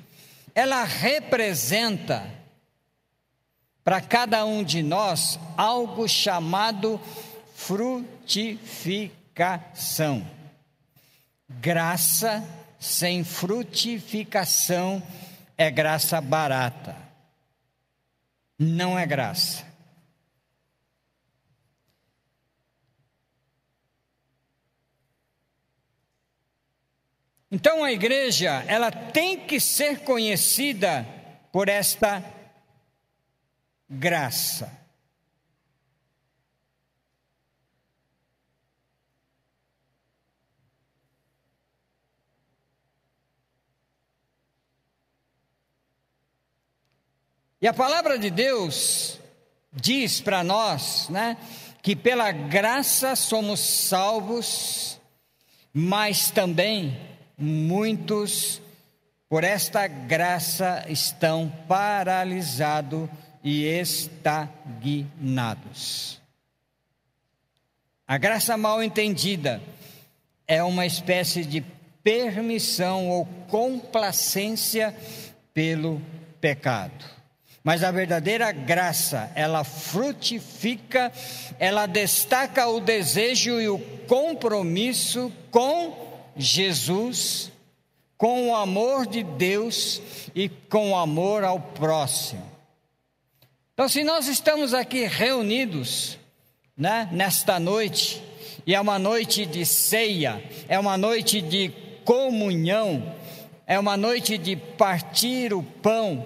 ela 0.55 0.85
representa 0.85 2.33
para 3.85 4.01
cada 4.01 4.45
um 4.45 4.63
de 4.65 4.83
nós 4.83 5.39
algo 5.57 6.09
chamado 6.09 7.01
frutificação. 7.55 10.27
Graça 11.49 12.45
sem 12.81 13.23
frutificação 13.25 15.01
é 15.57 15.71
graça 15.71 16.21
barata. 16.21 16.97
Não 18.59 18.99
é 18.99 19.07
graça. 19.07 19.66
Então 27.57 27.83
a 27.83 27.91
igreja, 27.91 28.63
ela 28.69 28.91
tem 28.91 29.41
que 29.41 29.59
ser 29.59 30.01
conhecida 30.01 31.07
por 31.51 31.71
esta 31.71 32.23
graça. 33.89 34.71
E 47.63 47.67
a 47.67 47.73
palavra 47.73 48.19
de 48.19 48.29
Deus 48.29 49.19
diz 49.73 50.21
para 50.21 50.45
nós, 50.45 51.09
né, 51.09 51.39
que 51.83 51.97
pela 51.97 52.31
graça 52.33 53.17
somos 53.17 53.61
salvos, 53.61 55.01
mas 55.73 56.31
também 56.31 57.06
muitos 57.37 58.63
por 59.29 59.45
esta 59.45 59.87
graça 59.87 60.85
estão 60.89 61.53
paralisados 61.67 63.09
e 63.43 63.65
estagnados. 63.65 64.97
A 68.07 68.17
graça 68.19 68.57
mal 68.57 68.83
entendida 68.83 69.61
é 70.47 70.63
uma 70.63 70.87
espécie 70.87 71.45
de 71.45 71.65
permissão 72.05 73.09
ou 73.11 73.27
complacência 73.49 74.95
pelo 75.53 76.01
pecado. 76.41 77.05
Mas 77.65 77.83
a 77.83 77.91
verdadeira 77.91 78.53
graça, 78.53 79.29
ela 79.35 79.65
frutifica, 79.65 81.11
ela 81.59 81.87
destaca 81.87 82.69
o 82.69 82.79
desejo 82.79 83.61
e 83.61 83.69
o 83.69 83.81
compromisso 84.07 85.33
com 85.51 86.06
Jesus, 86.37 87.51
com 88.17 88.49
o 88.49 88.55
amor 88.55 89.07
de 89.07 89.23
Deus 89.23 90.01
e 90.35 90.49
com 90.49 90.93
o 90.93 90.97
amor 90.97 91.45
ao 91.45 91.61
próximo. 91.61 92.45
Então, 93.75 93.89
se 93.89 94.03
nós 94.03 94.27
estamos 94.27 94.73
aqui 94.73 95.05
reunidos, 95.05 96.19
né, 96.77 97.09
nesta 97.13 97.61
noite, 97.61 98.23
e 98.67 98.75
é 98.75 98.81
uma 98.81 98.99
noite 98.99 99.45
de 99.45 99.67
ceia, 99.67 100.43
é 100.69 100.79
uma 100.79 100.97
noite 100.97 101.41
de 101.41 101.71
comunhão, 102.05 103.15
é 103.67 103.79
uma 103.79 103.97
noite 103.97 104.39
de 104.39 104.57
partir 104.57 105.53
o 105.53 105.63
pão, 105.63 106.25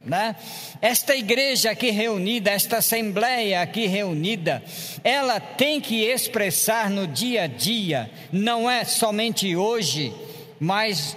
né? 0.00 0.36
Esta 0.80 1.14
igreja 1.14 1.70
aqui 1.70 1.90
reunida, 1.90 2.50
esta 2.50 2.78
assembleia 2.78 3.60
aqui 3.60 3.86
reunida, 3.86 4.62
ela 5.02 5.40
tem 5.40 5.80
que 5.80 6.04
expressar 6.04 6.88
no 6.88 7.06
dia 7.06 7.42
a 7.42 7.46
dia, 7.46 8.10
não 8.32 8.70
é 8.70 8.84
somente 8.84 9.54
hoje, 9.56 10.14
mas 10.60 11.16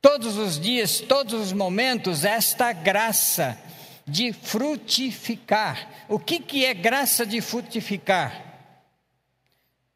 todos 0.00 0.36
os 0.36 0.58
dias, 0.58 1.00
todos 1.00 1.34
os 1.34 1.52
momentos, 1.52 2.24
esta 2.24 2.72
graça 2.72 3.58
de 4.06 4.32
frutificar. 4.32 5.88
O 6.08 6.18
que, 6.18 6.40
que 6.40 6.64
é 6.64 6.74
graça 6.74 7.24
de 7.24 7.40
frutificar? 7.40 8.50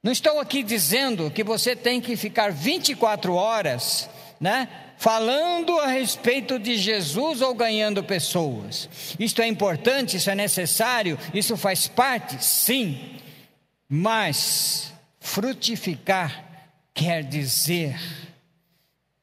Não 0.02 0.12
estou 0.12 0.38
aqui 0.38 0.62
dizendo 0.62 1.30
que 1.30 1.42
você 1.42 1.74
tem 1.74 2.00
que 2.00 2.14
ficar 2.14 2.52
24 2.52 3.34
horas, 3.34 4.08
né? 4.38 4.68
Falando 4.96 5.78
a 5.78 5.86
respeito 5.86 6.58
de 6.58 6.76
Jesus 6.76 7.40
ou 7.40 7.54
ganhando 7.54 8.02
pessoas. 8.02 8.88
Isto 9.18 9.42
é 9.42 9.46
importante, 9.46 10.16
isso 10.16 10.30
é 10.30 10.34
necessário, 10.34 11.18
isso 11.32 11.56
faz 11.56 11.88
parte, 11.88 12.44
sim, 12.44 13.18
mas 13.88 14.92
frutificar 15.20 16.44
quer 16.92 17.24
dizer 17.24 17.98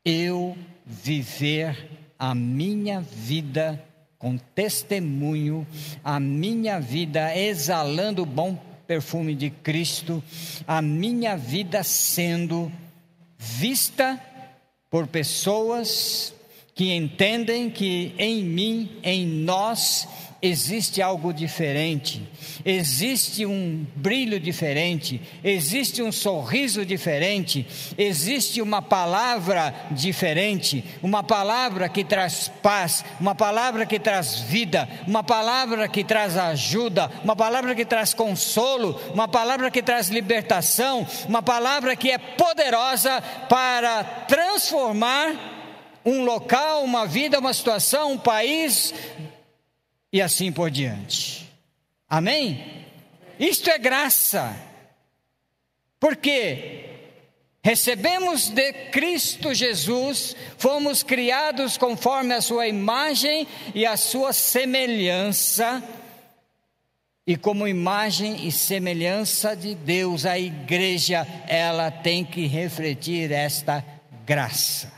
eu 0.03 0.57
viver 0.85 1.89
a 2.17 2.35
minha 2.35 3.01
vida 3.01 3.83
com 4.19 4.37
testemunho, 4.37 5.65
a 6.03 6.19
minha 6.19 6.79
vida 6.79 7.35
exalando 7.35 8.21
o 8.21 8.25
bom 8.25 8.55
perfume 8.85 9.33
de 9.33 9.49
Cristo, 9.49 10.23
a 10.67 10.81
minha 10.81 11.35
vida 11.35 11.83
sendo 11.83 12.71
vista 13.37 14.19
por 14.91 15.07
pessoas 15.07 16.33
que 16.75 16.93
entendem 16.93 17.69
que 17.69 18.13
em 18.17 18.43
mim, 18.43 18.99
em 19.01 19.25
nós, 19.25 20.07
existe 20.41 21.01
algo 21.01 21.31
diferente, 21.31 22.27
existe 22.65 23.45
um 23.45 23.85
brilho 23.95 24.39
diferente, 24.39 25.21
existe 25.43 26.01
um 26.01 26.11
sorriso 26.11 26.83
diferente, 26.83 27.65
existe 27.97 28.61
uma 28.61 28.81
palavra 28.81 29.73
diferente, 29.91 30.83
uma 31.03 31.21
palavra 31.21 31.87
que 31.87 32.03
traz 32.03 32.51
paz, 32.61 33.05
uma 33.19 33.35
palavra 33.35 33.85
que 33.85 33.99
traz 33.99 34.39
vida, 34.39 34.89
uma 35.05 35.23
palavra 35.23 35.87
que 35.87 36.03
traz 36.03 36.35
ajuda, 36.35 37.11
uma 37.23 37.35
palavra 37.35 37.75
que 37.75 37.85
traz 37.85 38.13
consolo, 38.13 38.99
uma 39.13 39.27
palavra 39.27 39.69
que 39.69 39.83
traz 39.83 40.09
libertação, 40.09 41.05
uma 41.29 41.43
palavra 41.43 41.95
que 41.95 42.09
é 42.09 42.17
poderosa 42.17 43.21
para 43.47 44.03
transformar 44.27 45.51
um 46.03 46.23
local, 46.23 46.83
uma 46.83 47.05
vida, 47.05 47.39
uma 47.39 47.53
situação, 47.53 48.13
um 48.13 48.17
país, 48.17 48.93
e 50.11 50.21
assim 50.21 50.51
por 50.51 50.69
diante. 50.69 51.49
Amém? 52.09 52.85
Isto 53.39 53.69
é 53.69 53.77
graça. 53.77 54.55
Porque 55.99 56.85
recebemos 57.63 58.49
de 58.49 58.73
Cristo 58.91 59.53
Jesus, 59.53 60.35
fomos 60.57 61.03
criados 61.03 61.77
conforme 61.77 62.33
a 62.33 62.41
sua 62.41 62.67
imagem 62.67 63.47
e 63.73 63.85
a 63.85 63.95
sua 63.95 64.33
semelhança. 64.33 65.81
E 67.25 67.37
como 67.37 67.67
imagem 67.67 68.47
e 68.47 68.51
semelhança 68.51 69.55
de 69.55 69.75
Deus, 69.75 70.25
a 70.25 70.37
igreja, 70.37 71.25
ela 71.47 71.91
tem 71.91 72.25
que 72.25 72.47
refletir 72.47 73.31
esta 73.31 73.85
graça. 74.25 74.91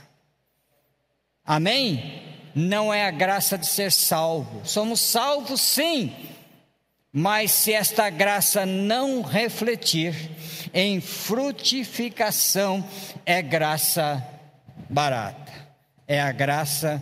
Amém? 1.45 2.33
Não 2.55 2.93
é 2.93 3.05
a 3.05 3.11
graça 3.11 3.57
de 3.57 3.65
ser 3.65 3.91
salvo. 3.91 4.61
Somos 4.65 5.01
salvos 5.01 5.61
sim, 5.61 6.13
mas 7.11 7.51
se 7.51 7.73
esta 7.73 8.09
graça 8.09 8.65
não 8.65 9.21
refletir 9.21 10.15
em 10.73 10.99
frutificação, 10.99 12.83
é 13.25 13.41
graça 13.41 14.23
barata. 14.89 15.51
É 16.07 16.19
a 16.21 16.31
graça 16.31 17.01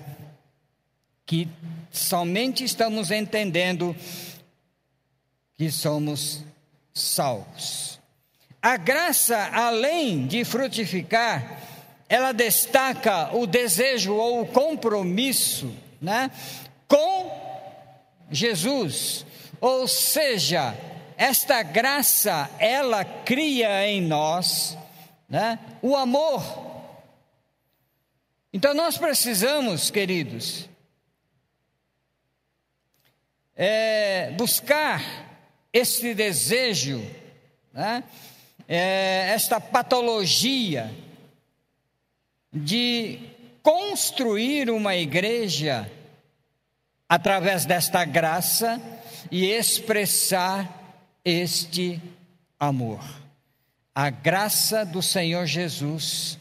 que 1.25 1.47
somente 1.91 2.63
estamos 2.63 3.09
entendendo 3.09 3.95
que 5.55 5.71
somos 5.71 6.43
salvos. 6.93 7.99
A 8.61 8.77
graça, 8.77 9.49
além 9.53 10.27
de 10.27 10.45
frutificar, 10.45 11.70
ela 12.12 12.34
destaca 12.34 13.34
o 13.34 13.47
desejo 13.47 14.13
ou 14.13 14.41
o 14.41 14.45
compromisso 14.45 15.74
né, 16.02 16.30
com 16.86 17.32
Jesus. 18.30 19.26
Ou 19.62 19.88
seja, 19.88 20.76
esta 21.15 21.63
graça, 21.63 22.52
ela 22.60 23.06
cria 23.06 23.88
em 23.88 24.02
nós 24.02 24.78
né, 25.30 25.58
o 25.82 25.95
amor. 25.95 26.43
Então 28.52 28.74
nós 28.74 28.97
precisamos, 28.97 29.89
queridos, 29.89 30.67
é, 33.56 34.32
buscar 34.32 35.02
esse 35.71 36.13
desejo, 36.13 37.02
né, 37.71 38.04
é, 38.67 39.32
esta 39.34 39.62
patologia, 39.62 40.93
de 42.51 43.19
construir 43.63 44.69
uma 44.69 44.95
igreja 44.95 45.89
através 47.07 47.65
desta 47.65 48.03
graça 48.05 48.81
e 49.29 49.45
expressar 49.45 50.97
este 51.23 52.01
amor. 52.59 53.03
A 53.93 54.09
graça 54.09 54.85
do 54.85 55.01
Senhor 55.01 55.45
Jesus 55.45 56.39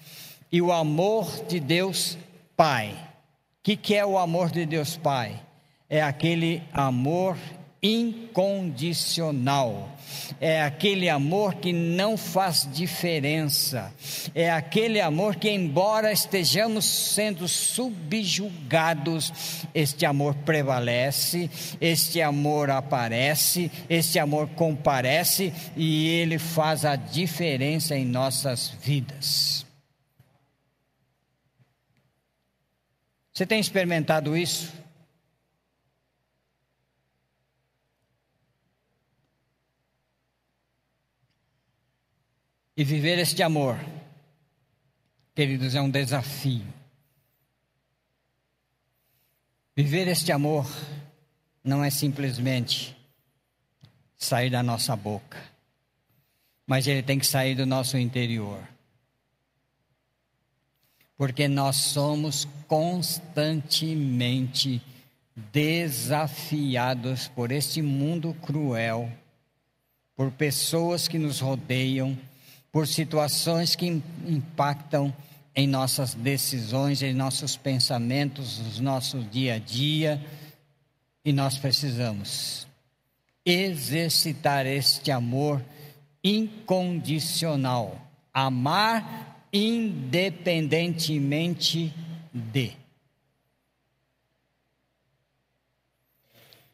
e 0.51 0.61
o 0.63 0.73
amor 0.73 1.45
de 1.47 1.61
Deus 1.61 2.19
Pai. 2.57 2.93
O 2.93 3.63
que, 3.63 3.95
é 3.95 4.05
o 4.05 4.19
amor 4.19 4.51
de 4.51 4.65
Deus 4.65 4.97
Pai? 4.97 5.41
É 5.89 6.03
aquele 6.03 6.63
amor 6.73 7.37
incondicional. 7.83 9.97
É 10.41 10.63
aquele 10.63 11.09
amor 11.09 11.55
que 11.55 11.73
não 11.73 12.17
faz 12.17 12.69
diferença. 12.73 13.93
É 14.35 14.51
aquele 14.51 15.01
amor 15.01 15.37
que, 15.37 15.49
embora 15.51 16.13
estejamos 16.13 16.85
sendo 16.85 17.49
subjugados, 17.49 19.33
este 19.75 20.05
amor 20.05 20.35
prevalece, 20.35 21.51
este 21.81 22.21
amor 22.21 22.71
aparece, 22.71 23.71
este 23.89 24.19
amor 24.19 24.49
comparece 24.51 25.53
e 25.77 26.09
ele 26.09 26.39
faz 26.39 26.85
a 26.85 26.97
diferença 26.97 27.97
em 27.97 28.05
nossas 28.05 28.75
vidas. 28.83 29.65
Você 33.33 33.47
tem 33.47 33.61
experimentado 33.61 34.37
isso? 34.37 34.80
E 42.81 42.83
viver 42.83 43.19
este 43.19 43.43
amor, 43.43 43.79
queridos, 45.35 45.75
é 45.75 45.83
um 45.83 45.91
desafio. 45.91 46.65
Viver 49.77 50.09
este 50.09 50.33
amor 50.33 50.67
não 51.63 51.85
é 51.85 51.91
simplesmente 51.91 52.97
sair 54.17 54.49
da 54.49 54.63
nossa 54.63 54.97
boca, 54.97 55.37
mas 56.67 56.87
ele 56.87 57.03
tem 57.03 57.19
que 57.19 57.27
sair 57.27 57.55
do 57.55 57.67
nosso 57.67 57.99
interior. 57.99 58.67
Porque 61.19 61.47
nós 61.49 61.77
somos 61.77 62.49
constantemente 62.67 64.81
desafiados 65.53 67.29
por 67.29 67.53
este 67.53 67.83
mundo 67.83 68.33
cruel, 68.41 69.13
por 70.17 70.31
pessoas 70.31 71.07
que 71.07 71.19
nos 71.19 71.41
rodeiam, 71.41 72.19
por 72.73 72.87
situações 72.87 73.75
que 73.75 73.87
impactam 74.27 75.15
em 75.55 75.67
nossas 75.67 76.15
decisões, 76.15 77.03
em 77.03 77.13
nossos 77.13 77.55
pensamentos, 77.57 78.77
no 78.77 78.85
nosso 78.85 79.21
dia 79.21 79.55
a 79.55 79.59
dia, 79.59 80.25
e 81.25 81.33
nós 81.33 81.59
precisamos 81.59 82.69
exercitar 83.45 84.65
este 84.67 85.11
amor 85.11 85.61
incondicional, 86.23 88.01
amar 88.33 89.49
independentemente 89.53 91.93
de. 92.33 92.79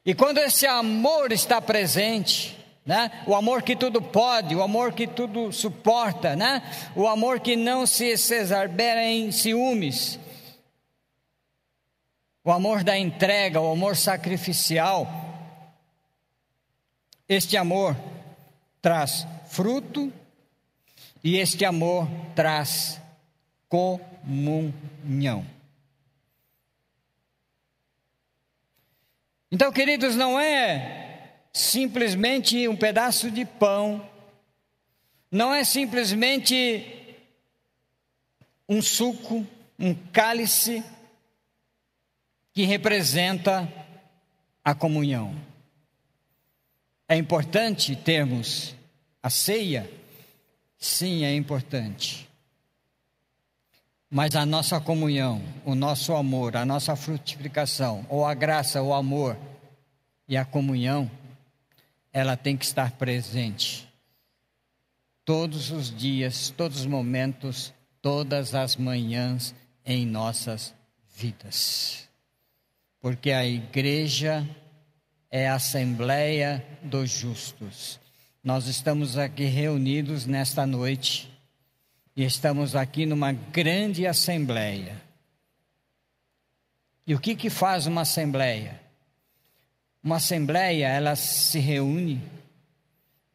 E 0.04 0.14
quando 0.14 0.36
esse 0.38 0.66
amor 0.66 1.32
está 1.32 1.58
presente, 1.60 2.56
né? 2.86 3.10
O 3.26 3.34
amor 3.34 3.62
que 3.62 3.74
tudo 3.74 4.00
pode, 4.00 4.54
o 4.54 4.62
amor 4.62 4.92
que 4.92 5.08
tudo 5.08 5.52
suporta, 5.52 6.36
né? 6.36 6.62
O 6.94 7.08
amor 7.08 7.40
que 7.40 7.56
não 7.56 7.84
se 7.84 8.04
exacerbera 8.06 9.02
em 9.02 9.32
ciúmes. 9.32 10.20
o 12.44 12.52
amor 12.52 12.84
da 12.84 12.96
entrega, 12.96 13.60
o 13.60 13.72
amor 13.72 13.96
sacrificial. 13.96 15.08
Este 17.28 17.56
amor 17.56 17.96
traz 18.80 19.26
fruto 19.48 20.12
e 21.24 21.38
este 21.38 21.64
amor 21.64 22.06
traz 22.36 23.00
comunhão. 23.68 25.44
Então, 29.50 29.72
queridos, 29.72 30.14
não 30.14 30.38
é 30.38 31.05
simplesmente 31.56 32.68
um 32.68 32.76
pedaço 32.76 33.30
de 33.30 33.46
pão, 33.46 34.06
não 35.30 35.54
é 35.54 35.64
simplesmente 35.64 37.16
um 38.68 38.82
suco, 38.82 39.46
um 39.78 39.94
cálice 40.12 40.84
que 42.52 42.64
representa 42.64 43.66
a 44.62 44.74
comunhão. 44.74 45.34
É 47.08 47.16
importante 47.16 47.96
termos 47.96 48.74
a 49.22 49.30
ceia? 49.30 49.90
Sim, 50.76 51.24
é 51.24 51.34
importante. 51.34 52.28
Mas 54.10 54.36
a 54.36 54.44
nossa 54.44 54.78
comunhão, 54.78 55.42
o 55.64 55.74
nosso 55.74 56.14
amor, 56.14 56.54
a 56.54 56.66
nossa 56.66 56.94
frutificação, 56.94 58.04
ou 58.10 58.26
a 58.26 58.34
graça, 58.34 58.82
o 58.82 58.92
amor 58.92 59.38
e 60.28 60.36
a 60.36 60.44
comunhão, 60.44 61.10
ela 62.16 62.36
tem 62.36 62.56
que 62.56 62.64
estar 62.64 62.92
presente. 62.92 63.86
Todos 65.24 65.70
os 65.70 65.94
dias, 65.94 66.50
todos 66.50 66.80
os 66.80 66.86
momentos, 66.86 67.72
todas 68.00 68.54
as 68.54 68.76
manhãs 68.76 69.54
em 69.84 70.06
nossas 70.06 70.74
vidas 71.14 72.06
porque 73.06 73.30
a 73.30 73.46
igreja 73.46 74.44
é 75.30 75.46
a 75.48 75.54
assembleia 75.54 76.66
dos 76.82 77.08
justos. 77.08 78.00
Nós 78.42 78.66
estamos 78.66 79.16
aqui 79.16 79.44
reunidos 79.44 80.26
nesta 80.26 80.66
noite 80.66 81.30
e 82.16 82.24
estamos 82.24 82.74
aqui 82.74 83.06
numa 83.06 83.30
grande 83.30 84.08
assembleia. 84.08 85.00
E 87.06 87.14
o 87.14 87.20
que 87.20 87.36
que 87.36 87.48
faz 87.48 87.86
uma 87.86 88.00
assembleia? 88.00 88.80
Uma 90.06 90.18
assembleia, 90.18 90.86
ela 90.86 91.16
se 91.16 91.58
reúne 91.58 92.22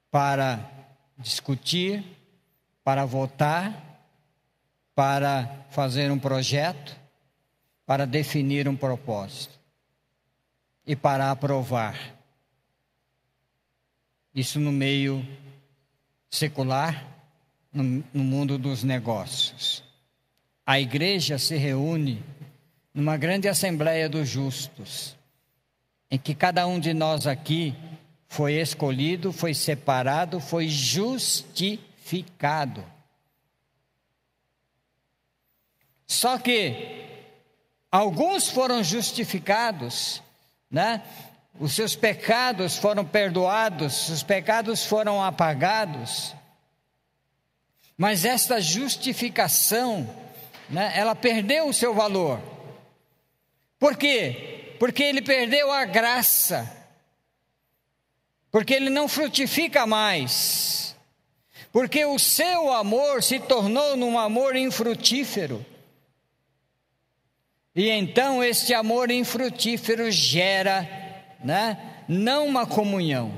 para 0.09 0.71
discutir, 1.17 2.01
para 2.81 3.03
votar, 3.03 4.07
para 4.95 5.65
fazer 5.69 6.09
um 6.09 6.17
projeto, 6.17 6.97
para 7.85 8.07
definir 8.07 8.69
um 8.69 8.75
propósito 8.77 9.59
e 10.87 10.95
para 10.95 11.29
aprovar. 11.29 12.15
Isso 14.33 14.57
no 14.57 14.71
meio 14.71 15.27
secular, 16.29 17.05
no, 17.73 17.83
no 18.13 18.23
mundo 18.23 18.57
dos 18.57 18.81
negócios. 18.81 19.83
A 20.65 20.79
igreja 20.79 21.37
se 21.37 21.57
reúne 21.57 22.23
numa 22.93 23.17
grande 23.17 23.49
assembleia 23.49 24.07
dos 24.07 24.29
justos, 24.29 25.17
em 26.11 26.19
que 26.19 26.35
cada 26.35 26.67
um 26.67 26.79
de 26.79 26.93
nós 26.93 27.25
aqui 27.25 27.73
foi 28.27 28.55
escolhido, 28.55 29.31
foi 29.31 29.53
separado, 29.53 30.39
foi 30.39 30.67
justificado. 30.67 32.83
Só 36.05 36.37
que 36.37 37.05
alguns 37.89 38.49
foram 38.49 38.83
justificados 38.83 40.21
né? 40.71 41.03
Os 41.59 41.73
seus 41.73 41.95
pecados 41.95 42.77
foram 42.77 43.03
perdoados, 43.03 44.07
os 44.07 44.23
pecados 44.23 44.85
foram 44.85 45.21
apagados. 45.21 46.33
Mas 47.97 48.23
esta 48.23 48.61
justificação, 48.61 50.09
né, 50.69 50.93
ela 50.95 51.13
perdeu 51.13 51.67
o 51.67 51.73
seu 51.73 51.93
valor. 51.93 52.39
Por 53.81 53.97
quê? 53.97 54.75
Porque 54.77 55.01
ele 55.01 55.23
perdeu 55.23 55.71
a 55.71 55.83
graça. 55.85 56.71
Porque 58.51 58.75
ele 58.75 58.91
não 58.91 59.07
frutifica 59.07 59.87
mais. 59.87 60.95
Porque 61.71 62.05
o 62.05 62.19
seu 62.19 62.71
amor 62.71 63.23
se 63.23 63.39
tornou 63.39 63.97
num 63.97 64.19
amor 64.19 64.55
infrutífero. 64.55 65.65
E 67.75 67.89
então 67.89 68.43
este 68.43 68.71
amor 68.71 69.09
infrutífero 69.09 70.11
gera, 70.11 70.87
né, 71.43 72.03
não 72.07 72.45
uma 72.45 72.67
comunhão, 72.67 73.33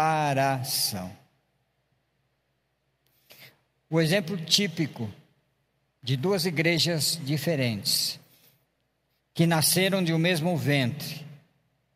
O 3.91 4.01
exemplo 4.01 4.39
típico 4.39 5.13
de 6.07 6.17
duas 6.17 6.47
igrejas 6.47 7.19
diferentes, 7.25 8.21
que 9.35 9.45
nasceram 9.45 10.05
de 10.05 10.15
um 10.15 10.19
mesmo 10.19 10.57
ventre, 10.57 11.27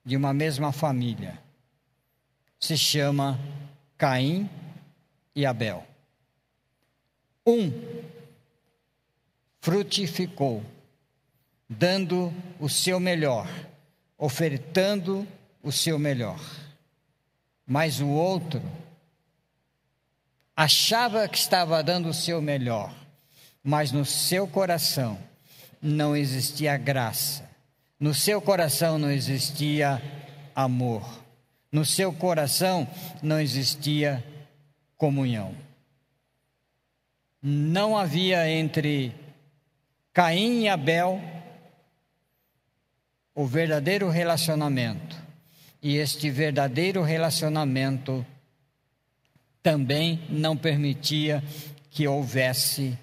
de 0.04 0.16
uma 0.16 0.34
mesma 0.34 0.72
família, 0.72 1.40
se 2.58 2.76
chama 2.76 3.38
Caim 3.96 4.50
e 5.32 5.46
Abel. 5.46 5.86
Um 7.46 7.72
frutificou, 9.60 10.64
dando 11.68 12.34
o 12.58 12.68
seu 12.68 12.98
melhor, 12.98 13.48
ofertando 14.18 15.24
o 15.62 15.70
seu 15.70 16.00
melhor. 16.00 16.40
Mas 17.64 18.00
o 18.00 18.08
outro 18.08 18.60
achava 20.56 21.28
que 21.28 21.38
estava 21.38 21.80
dando 21.80 22.08
o 22.08 22.14
seu 22.14 22.42
melhor, 22.42 22.92
mas 23.62 23.92
no 23.92 24.04
seu 24.04 24.46
coração 24.46 25.18
não 25.80 26.16
existia 26.16 26.76
graça, 26.76 27.48
no 27.98 28.14
seu 28.14 28.40
coração 28.40 28.98
não 28.98 29.10
existia 29.10 30.00
amor, 30.54 31.22
no 31.70 31.84
seu 31.84 32.12
coração 32.12 32.88
não 33.22 33.40
existia 33.40 34.24
comunhão. 34.96 35.54
Não 37.42 37.96
havia 37.96 38.50
entre 38.50 39.14
Caim 40.12 40.64
e 40.64 40.68
Abel, 40.68 41.22
o 43.34 43.46
verdadeiro 43.46 44.10
relacionamento. 44.10 45.16
E 45.82 45.96
este 45.96 46.30
verdadeiro 46.30 47.02
relacionamento 47.02 48.26
também 49.62 50.20
não 50.28 50.54
permitia 50.54 51.42
que 51.90 52.06
houvesse 52.06 52.98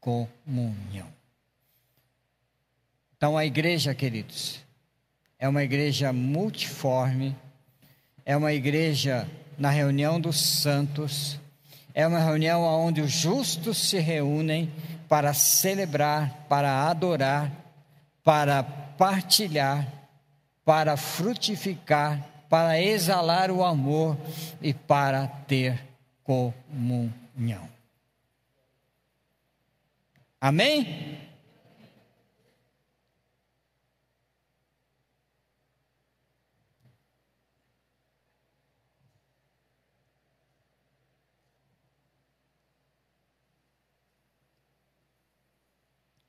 comunhão. 0.00 1.08
Então, 3.16 3.36
a 3.36 3.44
igreja, 3.44 3.94
queridos, 3.94 4.60
é 5.38 5.48
uma 5.48 5.62
igreja 5.62 6.12
multiforme, 6.12 7.36
é 8.24 8.36
uma 8.36 8.52
igreja 8.52 9.28
na 9.58 9.70
reunião 9.70 10.18
dos 10.18 10.40
santos, 10.40 11.38
é 11.92 12.06
uma 12.06 12.18
reunião 12.18 12.62
onde 12.62 13.00
os 13.00 13.12
justos 13.12 13.76
se 13.76 13.98
reúnem 13.98 14.72
para 15.08 15.34
celebrar, 15.34 16.46
para 16.48 16.88
adorar, 16.88 17.52
para 18.24 18.62
partilhar, 18.62 19.86
para 20.64 20.96
frutificar, 20.96 22.24
para 22.48 22.80
exalar 22.80 23.50
o 23.50 23.62
amor 23.64 24.16
e 24.62 24.72
para 24.72 25.26
ter 25.26 25.78
comunhão. 26.22 27.79
Amém? 30.40 31.10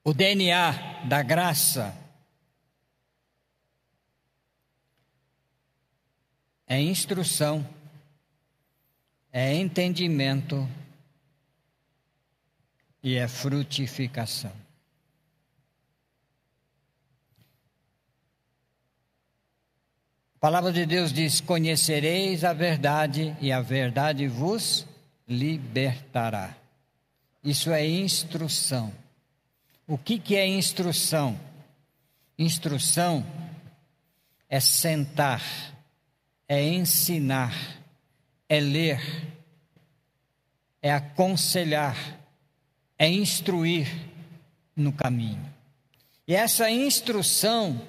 o 0.04 0.14
DNA 0.14 1.06
da 1.06 1.22
graça 1.22 1.96
é 6.68 6.82
instrução, 6.82 7.66
é 9.32 9.56
entendimento 9.56 10.68
e 13.04 13.16
é 13.16 13.28
frutificação. 13.28 14.52
A 20.36 20.40
palavra 20.40 20.72
de 20.72 20.86
Deus 20.86 21.14
diz: 21.14 21.40
Conhecereis 21.40 22.44
a 22.44 22.54
verdade, 22.54 23.36
e 23.40 23.52
a 23.52 23.62
verdade 23.62 24.28
vos 24.28 24.88
libertará. 25.28 26.56
Isso 27.44 27.72
é 27.72 27.88
instrução. 27.88 28.94
O 29.88 29.98
que, 29.98 30.20
que 30.20 30.36
é 30.36 30.48
instrução? 30.48 31.40
Instrução 32.38 33.26
é 34.50 34.60
sentar, 34.60 35.42
é 36.48 36.64
ensinar, 36.64 37.56
é 38.50 38.60
ler, 38.60 39.02
é 40.82 40.92
aconselhar, 40.92 42.21
é 43.02 43.10
instruir 43.10 43.92
no 44.76 44.94
caminho. 44.94 45.44
E 46.28 46.36
essa 46.36 46.70
instrução 46.70 47.82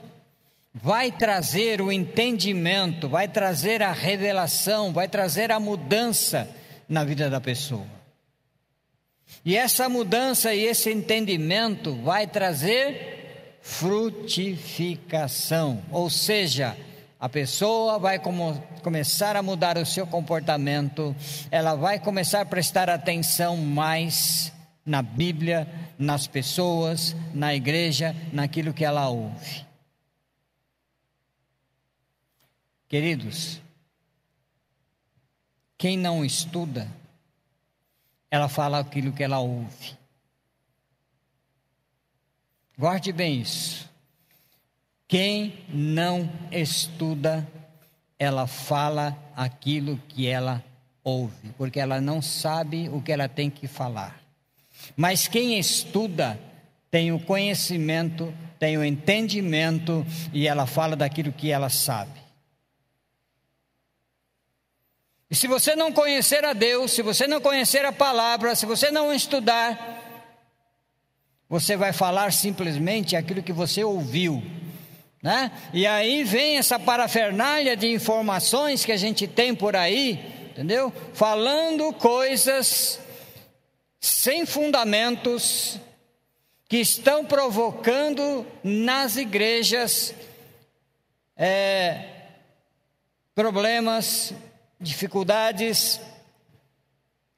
vai 0.73 1.13
trazer 1.13 1.83
o 1.83 1.93
entendimento, 1.93 3.11
vai 3.11 3.29
trazer 3.29 3.83
a 3.83 3.93
revelação, 3.93 4.91
vai 4.91 5.07
trazer 5.07 5.53
a 5.53 5.61
mudança 5.61 6.49
na 6.89 7.05
vida 7.05 7.29
da 7.29 7.43
pessoa. 7.43 7.85
E 9.45 9.55
essa 9.55 9.87
mudança 9.87 10.55
e 10.55 10.65
esse 10.65 10.91
entendimento 10.91 11.95
vai 11.97 12.27
trazer 12.27 13.59
frutificação, 13.61 15.83
ou 15.91 16.09
seja, 16.09 16.75
a 17.21 17.29
pessoa 17.29 17.99
vai 17.99 18.19
como, 18.19 18.59
começar 18.83 19.37
a 19.37 19.43
mudar 19.43 19.77
o 19.77 19.85
seu 19.85 20.07
comportamento, 20.07 21.15
ela 21.51 21.75
vai 21.75 21.99
começar 21.99 22.41
a 22.41 22.47
prestar 22.47 22.89
atenção 22.89 23.59
mais 23.59 24.51
na 24.85 25.03
Bíblia, 25.03 25.67
nas 25.99 26.27
pessoas, 26.27 27.15
na 27.33 27.55
igreja, 27.55 28.15
naquilo 28.33 28.75
que 28.75 28.85
ela 28.85 29.09
ouve. 29.09 29.65
Queridos, 32.89 33.61
quem 35.79 35.97
não 35.97 36.25
estuda, 36.25 36.89
ela 38.31 38.49
fala 38.49 38.79
aquilo 38.79 39.13
que 39.13 39.23
ela 39.23 39.39
ouve. 39.39 39.97
Guarde 42.79 43.13
bem 43.13 43.41
isso. 43.41 43.91
Quem 45.07 45.65
não 45.69 46.31
estuda, 46.51 47.47
ela 48.19 48.47
fala 48.47 49.17
aquilo 49.37 49.99
que 50.09 50.27
ela 50.27 50.65
ouve, 51.05 51.51
porque 51.59 51.79
ela 51.79 52.01
não 52.01 52.23
sabe 52.23 52.89
o 52.89 53.03
que 53.03 53.13
ela 53.13 53.29
tem 53.29 53.51
que 53.51 53.67
falar. 53.67 54.22
Mas 54.97 55.29
quem 55.29 55.59
estuda 55.59 56.39
tem 56.91 57.13
o 57.13 57.19
conhecimento, 57.19 58.33
tem 58.59 58.77
o 58.77 58.85
entendimento 58.85 60.07
e 60.33 60.47
ela 60.47 60.67
fala 60.67 60.95
daquilo 60.95 61.33
que 61.33 61.51
ela 61.51 61.69
sabe. 61.69 62.21
E 65.31 65.35
se 65.35 65.47
você 65.47 65.75
não 65.75 65.91
conhecer 65.91 66.45
a 66.45 66.53
Deus, 66.53 66.93
se 66.93 67.01
você 67.01 67.27
não 67.27 67.41
conhecer 67.41 67.85
a 67.87 67.93
palavra, 67.93 68.55
se 68.55 68.67
você 68.67 68.91
não 68.91 69.11
estudar, 69.11 69.99
você 71.49 71.75
vai 71.75 71.93
falar 71.93 72.33
simplesmente 72.33 73.17
aquilo 73.17 73.43
que 73.43 73.53
você 73.53 73.83
ouviu. 73.83 74.43
Né? 75.23 75.51
E 75.73 75.87
aí 75.87 76.25
vem 76.25 76.59
essa 76.59 76.79
parafernália 76.79 77.77
de 77.77 77.91
informações 77.91 78.85
que 78.85 78.93
a 78.93 78.97
gente 78.97 79.27
tem 79.27 79.55
por 79.55 79.75
aí, 79.75 80.21
entendeu? 80.51 80.93
Falando 81.15 81.93
coisas 81.93 83.01
sem 84.03 84.45
fundamentos 84.45 85.79
que 86.69 86.79
estão 86.79 87.25
provocando 87.25 88.45
nas 88.65 89.17
igrejas 89.17 90.13
é, 91.37 92.31
problemas 93.33 94.35
dificuldades, 94.81 96.01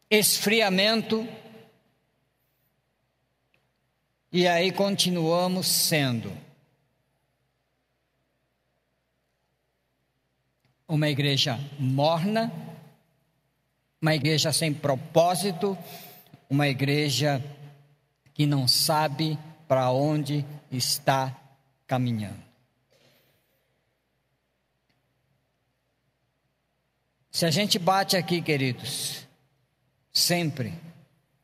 esfriamento, 0.08 1.28
e 4.32 4.48
aí 4.48 4.72
continuamos 4.72 5.66
sendo 5.66 6.32
uma 10.88 11.10
igreja 11.10 11.60
morna, 11.78 12.50
uma 14.00 14.14
igreja 14.14 14.50
sem 14.52 14.72
propósito, 14.72 15.76
uma 16.54 16.68
igreja 16.68 17.42
que 18.32 18.46
não 18.46 18.68
sabe 18.68 19.36
para 19.66 19.90
onde 19.90 20.46
está 20.70 21.36
caminhando. 21.84 22.44
Se 27.28 27.44
a 27.44 27.50
gente 27.50 27.76
bate 27.76 28.16
aqui, 28.16 28.40
queridos, 28.40 29.26
sempre 30.12 30.72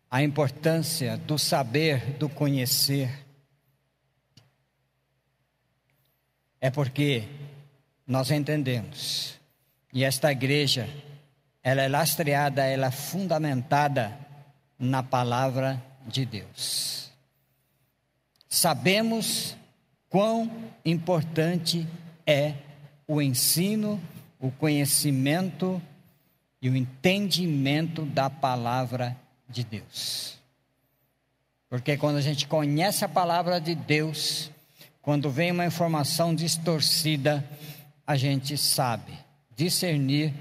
a 0.09 0.23
importância 0.23 1.16
do 1.16 1.37
saber, 1.37 2.16
do 2.16 2.29
conhecer, 2.29 3.27
é 6.61 6.70
porque 6.70 7.25
nós 8.07 8.31
entendemos, 8.31 9.40
e 9.92 10.05
esta 10.05 10.31
igreja, 10.31 10.88
ela 11.64 11.83
é 11.83 11.88
lastreada, 11.88 12.64
ela 12.64 12.87
é 12.87 12.92
fundamentada 12.92 14.30
na 14.81 15.03
palavra 15.03 15.81
de 16.07 16.25
Deus. 16.25 17.12
Sabemos 18.49 19.55
quão 20.09 20.51
importante 20.85 21.87
é 22.27 22.55
o 23.07 23.23
ensino 23.23 24.01
o 24.40 24.51
conhecimento 24.51 25.81
e 26.62 26.71
o 26.71 26.77
entendimento 26.77 28.07
da 28.07 28.31
palavra 28.31 29.16
de 29.49 29.62
Deus. 29.62 30.38
Porque 31.69 31.97
quando 31.97 32.16
a 32.16 32.21
gente 32.23 32.49
conhece 32.49 33.05
a 33.05 33.09
palavra 33.09 33.61
de 33.61 33.75
Deus, 33.75 34.51
quando 35.03 35.31
vem 35.31 35.53
uma 35.53 35.66
informação 35.66 36.35
distorcida, 36.35 37.45
a 38.07 38.16
gente 38.16 38.57
sabe 38.57 39.12
discernir 39.55 40.33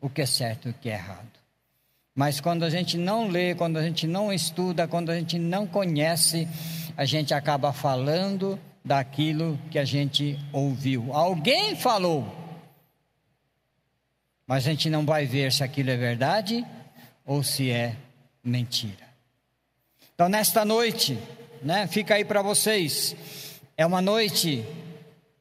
o 0.00 0.08
que 0.08 0.22
é 0.22 0.26
certo 0.26 0.68
e 0.68 0.70
o 0.70 0.74
que 0.74 0.88
é 0.88 0.94
errado. 0.94 1.31
Mas 2.14 2.40
quando 2.40 2.64
a 2.64 2.70
gente 2.70 2.98
não 2.98 3.28
lê, 3.28 3.54
quando 3.54 3.78
a 3.78 3.82
gente 3.82 4.06
não 4.06 4.32
estuda, 4.32 4.86
quando 4.86 5.10
a 5.10 5.14
gente 5.14 5.38
não 5.38 5.66
conhece, 5.66 6.46
a 6.96 7.04
gente 7.04 7.32
acaba 7.32 7.72
falando 7.72 8.58
daquilo 8.84 9.58
que 9.70 9.78
a 9.78 9.84
gente 9.84 10.38
ouviu. 10.52 11.12
Alguém 11.12 11.74
falou, 11.74 12.26
mas 14.46 14.66
a 14.66 14.70
gente 14.70 14.90
não 14.90 15.06
vai 15.06 15.24
ver 15.24 15.52
se 15.52 15.64
aquilo 15.64 15.90
é 15.90 15.96
verdade 15.96 16.66
ou 17.24 17.42
se 17.42 17.70
é 17.70 17.96
mentira. 18.44 19.06
Então, 20.14 20.28
nesta 20.28 20.64
noite, 20.64 21.18
né, 21.62 21.86
fica 21.86 22.14
aí 22.16 22.24
para 22.24 22.42
vocês, 22.42 23.16
é 23.76 23.86
uma 23.86 24.02
noite 24.02 24.64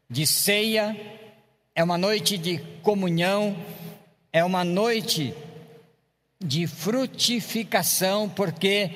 de 0.09 0.25
ceia, 0.25 0.95
é 1.75 1.83
uma 1.83 1.97
noite 1.97 2.37
de 2.37 2.59
comunhão, 2.81 3.57
é 4.31 4.43
uma 4.43 4.63
noite 4.63 5.33
de 6.43 6.65
frutificação, 6.67 8.27
porque 8.27 8.91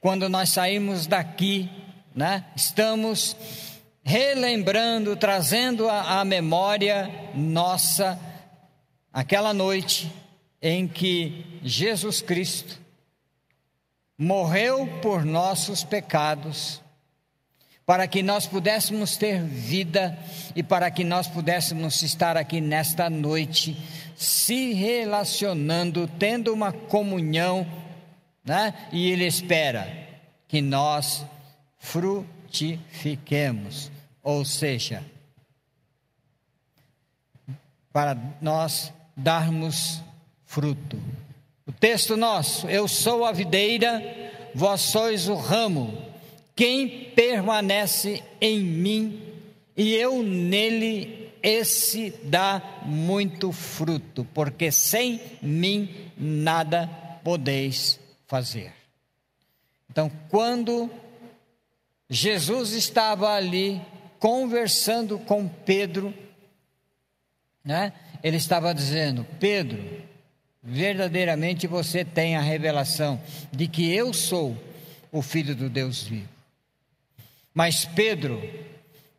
quando 0.00 0.28
nós 0.28 0.50
saímos 0.50 1.06
daqui, 1.06 1.70
né, 2.14 2.44
estamos 2.56 3.36
relembrando, 4.02 5.16
trazendo 5.16 5.90
à 5.90 6.24
memória 6.24 7.10
nossa 7.34 8.18
aquela 9.12 9.52
noite 9.52 10.12
em 10.62 10.86
que 10.86 11.44
Jesus 11.62 12.22
Cristo 12.22 12.78
morreu 14.16 14.86
por 15.02 15.24
nossos 15.24 15.84
pecados, 15.84 16.80
para 17.84 18.06
que 18.08 18.22
nós 18.22 18.46
pudéssemos 18.46 19.16
ter 19.16 19.42
vida 19.42 20.18
e 20.54 20.62
para 20.62 20.90
que 20.90 21.04
nós 21.04 21.28
pudéssemos 21.28 22.02
estar 22.02 22.36
aqui 22.36 22.60
nesta 22.60 23.08
noite, 23.08 23.76
se 24.16 24.72
relacionando, 24.72 26.08
tendo 26.18 26.52
uma 26.52 26.72
comunhão, 26.72 27.64
né? 28.44 28.88
E 28.92 29.10
Ele 29.10 29.26
espera 29.26 30.06
que 30.48 30.60
nós 30.60 31.24
frutifiquemos, 31.78 33.90
ou 34.22 34.44
seja, 34.44 35.02
para 37.92 38.16
nós 38.40 38.92
darmos 39.16 40.00
fruto. 40.44 41.00
O 41.66 41.72
texto 41.72 42.16
nosso: 42.16 42.68
Eu 42.68 42.86
sou 42.86 43.24
a 43.24 43.32
videira, 43.32 44.00
vós 44.54 44.82
sois 44.82 45.28
o 45.28 45.34
ramo. 45.34 46.04
Quem 46.54 47.10
permanece 47.14 48.22
em 48.40 48.60
mim 48.60 49.26
e 49.76 49.94
eu 49.94 50.22
nele, 50.22 51.25
esse 51.46 52.10
dá 52.24 52.60
muito 52.84 53.52
fruto, 53.52 54.26
porque 54.34 54.72
sem 54.72 55.20
mim 55.40 56.10
nada 56.18 56.88
podeis 57.22 58.00
fazer. 58.26 58.72
Então, 59.88 60.10
quando 60.28 60.90
Jesus 62.10 62.72
estava 62.72 63.32
ali 63.32 63.80
conversando 64.18 65.20
com 65.20 65.46
Pedro, 65.46 66.12
né? 67.64 67.92
ele 68.24 68.38
estava 68.38 68.74
dizendo: 68.74 69.24
Pedro, 69.38 70.02
verdadeiramente 70.60 71.68
você 71.68 72.04
tem 72.04 72.34
a 72.34 72.40
revelação 72.40 73.20
de 73.52 73.68
que 73.68 73.94
eu 73.94 74.12
sou 74.12 74.56
o 75.12 75.22
Filho 75.22 75.54
do 75.54 75.70
Deus 75.70 76.02
vivo. 76.02 76.28
Mas 77.54 77.84
Pedro 77.84 78.42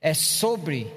é 0.02 0.14
sobre 0.14 0.92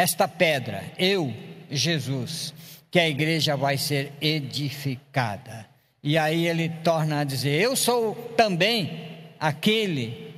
esta 0.00 0.26
pedra, 0.26 0.82
eu, 0.98 1.32
Jesus, 1.70 2.54
que 2.90 2.98
a 2.98 3.08
igreja 3.08 3.54
vai 3.54 3.76
ser 3.76 4.12
edificada. 4.20 5.68
E 6.02 6.16
aí 6.16 6.46
ele 6.46 6.70
torna 6.82 7.20
a 7.20 7.24
dizer: 7.24 7.60
Eu 7.60 7.76
sou 7.76 8.14
também 8.36 9.08
aquele 9.38 10.34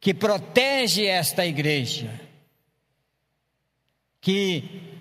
que 0.00 0.12
protege 0.12 1.06
esta 1.06 1.46
igreja, 1.46 2.10
que 4.20 4.98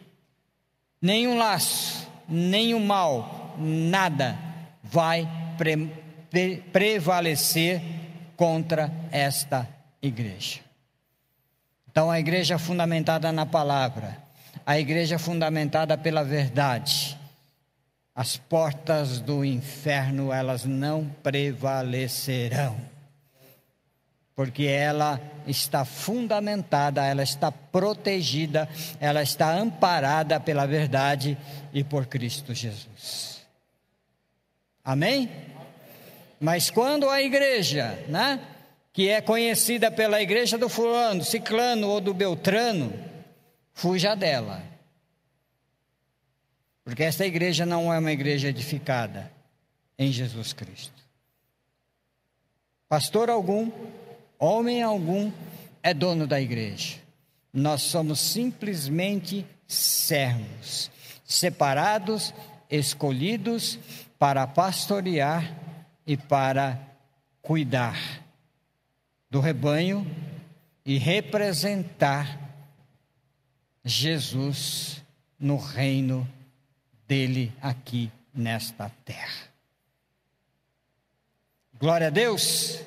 nenhum 1.01 1.38
laço, 1.38 2.07
nenhum 2.30 2.86
mal, 2.86 3.55
nada 3.57 4.38
vai 4.84 5.28
pre 5.57 5.89
pre 6.30 6.57
prevalecer 6.72 7.82
contra 8.36 8.91
esta 9.11 9.68
igreja. 10.01 10.62
Então, 11.94 12.10
a 12.10 12.20
igreja 12.20 12.58
fundamentada 12.58 13.32
na 13.32 13.46
palavra, 13.46 14.18
a 14.66 14.80
igreja 14.80 15.20
fundamentada 15.20 15.96
pela 15.96 16.24
verdade, 16.24 17.16
as 18.16 18.36
portas 18.36 19.20
do 19.20 19.46
inferno 19.46 20.34
elas 20.34 20.66
não 20.66 21.06
prevalecerão. 21.22 22.76
Porque 24.36 24.64
ela 24.64 25.22
está 25.46 25.86
fundamentada, 25.86 27.06
ela 27.06 27.22
está 27.22 27.52
protegida, 27.52 28.68
ela 29.00 29.22
está 29.22 29.54
amparada 29.54 30.39
pela 30.39 30.66
verdade 30.66 31.38
e 31.72 31.84
por 31.84 32.08
Cristo 32.08 32.56
Jesus. 32.56 33.46
Amém? 34.84 35.30
Mas 36.39 36.72
quando 36.72 37.08
a 37.08 37.22
igreja, 37.22 38.04
né, 38.08 38.39
que 38.94 39.10
é 39.10 39.20
conhecida 39.20 39.89
pela 39.89 40.22
igreja 40.22 40.56
do 40.56 40.70
fulano, 40.70 41.24
ciclano 41.24 41.89
ou 41.89 42.00
do 42.00 42.14
beltrano, 42.14 42.94
fuja 43.74 44.16
dela. 44.16 44.64
Porque 46.84 47.02
esta 47.02 47.26
igreja 47.26 47.66
não 47.66 47.91
é 47.91 47.98
uma 47.98 48.12
igreja 48.12 48.50
edificada 48.50 49.32
em 49.98 50.12
Jesus 50.12 50.54
Cristo. 50.54 50.94
Pastor 52.88 53.32
algum, 53.32 53.72
homem 54.38 54.84
algum, 54.84 55.32
é 55.82 55.91
dono 55.91 56.28
da 56.28 56.39
igreja. 56.39 57.00
Nós 57.52 57.82
somos 57.82 58.20
simplesmente 58.20 59.44
servos, 59.68 60.91
separados, 61.26 62.32
escolhidos 62.70 63.80
para 64.20 64.46
pastorear 64.46 65.58
e 66.06 66.16
para 66.16 66.80
cuidar 67.41 68.22
do 69.34 69.39
rebanho 69.39 70.05
e 70.86 70.99
representar 70.99 72.39
Jesus 73.84 75.03
no 75.39 75.57
reino 75.57 76.31
dele 77.07 77.51
aqui 77.59 78.11
nesta 78.31 78.91
terra. 79.03 79.47
Glória 81.79 82.07
a 82.07 82.09
Deus. 82.11 82.79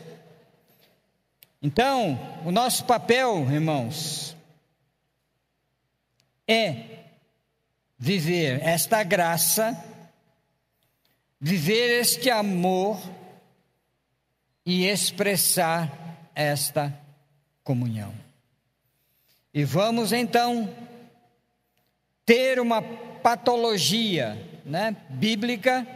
Então, 1.60 2.16
o 2.44 2.52
nosso 2.52 2.84
papel, 2.84 3.50
irmãos, 3.50 4.36
é 6.46 7.08
viver 7.98 8.62
esta 8.62 9.02
graça, 9.02 9.76
viver 11.40 12.02
este 12.02 12.30
amor 12.30 13.02
e 14.64 14.86
expressar 14.86 16.05
esta 16.36 16.94
comunhão. 17.64 18.14
E 19.52 19.64
vamos 19.64 20.12
então 20.12 20.72
ter 22.26 22.60
uma 22.60 22.82
patologia 22.82 24.36
né, 24.64 24.94
bíblica 25.08 25.86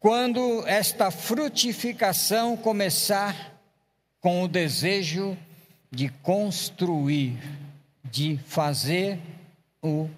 quando 0.00 0.66
esta 0.66 1.10
frutificação 1.10 2.56
começar 2.56 3.54
com 4.20 4.42
o 4.42 4.48
desejo 4.48 5.38
de 5.90 6.08
construir, 6.08 7.38
de 8.04 8.38
fazer 8.38 9.20
o 9.82 10.08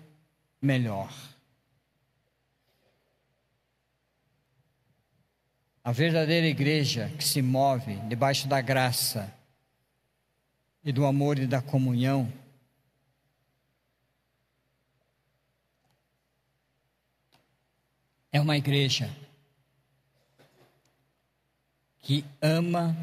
melhor. 0.61 1.30
A 5.91 5.93
verdadeira 5.93 6.47
igreja 6.47 7.11
que 7.19 7.25
se 7.25 7.43
move 7.43 7.97
debaixo 8.09 8.47
da 8.47 8.61
graça 8.61 9.35
e 10.85 10.93
do 10.93 11.05
amor 11.05 11.37
e 11.37 11.49
da 11.49 11.61
comunhão 11.61 12.33
é 18.31 18.41
uma 18.41 18.57
igreja 18.57 19.11
que 21.99 22.25
ama 22.41 22.97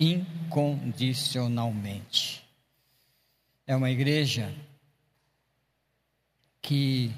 incondicionalmente. 0.00 2.42
É 3.66 3.76
uma 3.76 3.90
igreja 3.90 4.50
que 6.62 7.12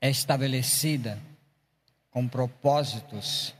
é 0.00 0.08
estabelecida 0.08 1.20
com 2.14 2.28
propósitos 2.28 3.52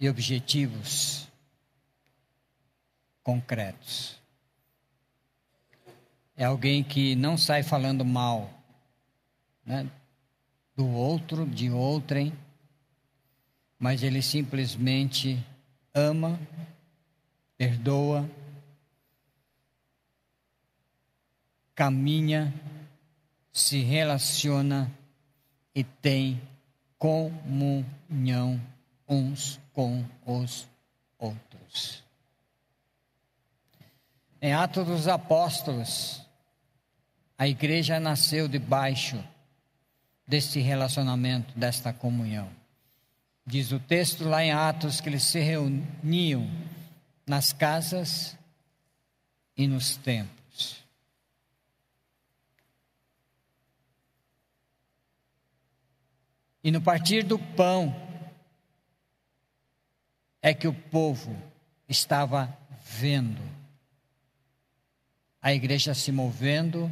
e 0.00 0.08
objetivos 0.08 1.28
concretos. 3.22 4.18
É 6.34 6.46
alguém 6.46 6.82
que 6.82 7.14
não 7.14 7.36
sai 7.36 7.62
falando 7.62 8.02
mal 8.02 8.50
né, 9.62 9.86
do 10.74 10.88
outro, 10.88 11.44
de 11.44 11.70
outrem, 11.70 12.32
mas 13.78 14.02
ele 14.02 14.22
simplesmente 14.22 15.38
ama, 15.92 16.40
perdoa, 17.58 18.26
caminha, 21.74 22.54
se 23.52 23.82
relaciona 23.82 24.90
e 25.74 25.84
tem 25.84 26.40
comunhão 27.02 28.62
uns 29.08 29.58
com 29.72 30.04
os 30.24 30.68
outros. 31.18 32.00
Em 34.40 34.52
Atos 34.52 34.86
dos 34.86 35.08
Apóstolos, 35.08 36.24
a 37.36 37.48
igreja 37.48 37.98
nasceu 37.98 38.46
debaixo 38.46 39.20
deste 40.24 40.60
relacionamento, 40.60 41.58
desta 41.58 41.92
comunhão. 41.92 42.48
Diz 43.44 43.72
o 43.72 43.80
texto 43.80 44.22
lá 44.22 44.44
em 44.44 44.52
Atos 44.52 45.00
que 45.00 45.08
eles 45.08 45.24
se 45.24 45.40
reuniam 45.40 46.48
nas 47.26 47.52
casas 47.52 48.38
e 49.56 49.66
nos 49.66 49.96
templos. 49.96 50.81
E 56.62 56.70
no 56.70 56.80
partir 56.80 57.24
do 57.24 57.38
pão 57.38 57.94
é 60.40 60.54
que 60.54 60.68
o 60.68 60.74
povo 60.74 61.36
estava 61.88 62.56
vendo 62.84 63.42
a 65.42 65.52
igreja 65.52 65.92
se 65.92 66.12
movendo, 66.12 66.88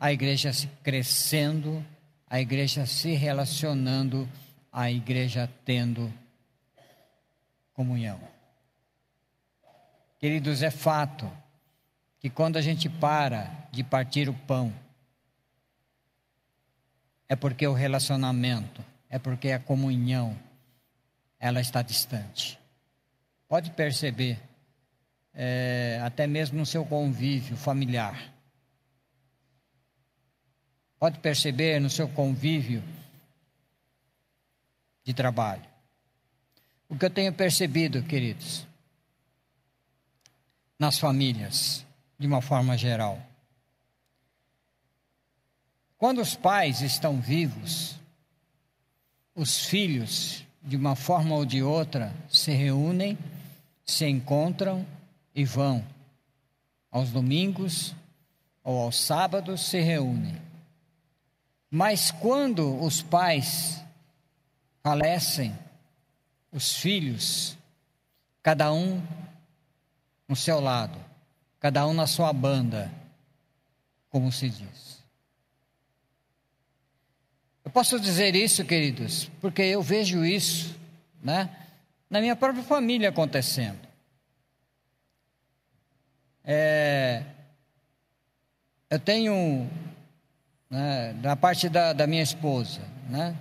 a 0.00 0.10
igreja 0.10 0.50
se 0.50 0.66
crescendo, 0.82 1.84
a 2.26 2.40
igreja 2.40 2.86
se 2.86 3.12
relacionando, 3.12 4.26
a 4.72 4.90
igreja 4.90 5.48
tendo 5.66 6.10
comunhão. 7.74 8.18
Queridos, 10.18 10.62
é 10.62 10.70
fato 10.70 11.30
que 12.18 12.30
quando 12.30 12.56
a 12.56 12.62
gente 12.62 12.88
para 12.88 13.68
de 13.70 13.84
partir 13.84 14.30
o 14.30 14.34
pão, 14.34 14.72
é 17.28 17.36
porque 17.36 17.66
o 17.66 17.74
relacionamento, 17.74 18.82
é 19.12 19.18
porque 19.18 19.52
a 19.52 19.60
comunhão, 19.60 20.34
ela 21.38 21.60
está 21.60 21.82
distante. 21.82 22.58
Pode 23.46 23.70
perceber, 23.72 24.40
é, 25.34 26.00
até 26.02 26.26
mesmo 26.26 26.58
no 26.58 26.64
seu 26.64 26.82
convívio 26.82 27.54
familiar. 27.54 28.32
Pode 30.98 31.18
perceber 31.18 31.78
no 31.78 31.90
seu 31.90 32.08
convívio 32.08 32.82
de 35.04 35.12
trabalho. 35.12 35.66
O 36.88 36.96
que 36.96 37.04
eu 37.04 37.10
tenho 37.10 37.34
percebido, 37.34 38.02
queridos, 38.02 38.66
nas 40.78 40.98
famílias, 40.98 41.84
de 42.18 42.26
uma 42.26 42.40
forma 42.40 42.78
geral. 42.78 43.22
Quando 45.98 46.22
os 46.22 46.34
pais 46.34 46.80
estão 46.80 47.20
vivos, 47.20 48.00
os 49.34 49.64
filhos 49.64 50.44
de 50.62 50.76
uma 50.76 50.94
forma 50.94 51.34
ou 51.34 51.44
de 51.44 51.62
outra, 51.62 52.14
se 52.28 52.52
reúnem, 52.52 53.18
se 53.84 54.06
encontram 54.06 54.86
e 55.34 55.44
vão. 55.44 55.84
Aos 56.90 57.10
domingos 57.10 57.94
ou 58.62 58.80
aos 58.80 59.00
sábados 59.00 59.62
se 59.62 59.80
reúnem. 59.80 60.40
Mas 61.70 62.10
quando 62.10 62.80
os 62.82 63.02
pais 63.02 63.82
falecem, 64.82 65.56
os 66.52 66.76
filhos, 66.76 67.56
cada 68.42 68.72
um 68.72 69.02
no 70.28 70.36
seu 70.36 70.60
lado, 70.60 70.98
cada 71.58 71.86
um 71.86 71.94
na 71.94 72.06
sua 72.06 72.32
banda, 72.32 72.92
como 74.10 74.30
se 74.30 74.50
diz. 74.50 75.01
Eu 77.72 77.80
posso 77.80 77.98
dizer 77.98 78.36
isso, 78.36 78.62
queridos, 78.66 79.30
porque 79.40 79.62
eu 79.62 79.80
vejo 79.80 80.26
isso, 80.26 80.78
né, 81.22 81.48
na 82.10 82.20
minha 82.20 82.36
própria 82.36 82.62
família 82.62 83.08
acontecendo. 83.08 83.78
É, 86.44 87.22
eu 88.90 88.98
tenho, 89.00 89.70
né, 90.68 91.14
da 91.14 91.34
parte 91.34 91.70
da, 91.70 91.94
da 91.94 92.06
minha 92.06 92.22
esposa, 92.22 92.82
né, 93.08 93.34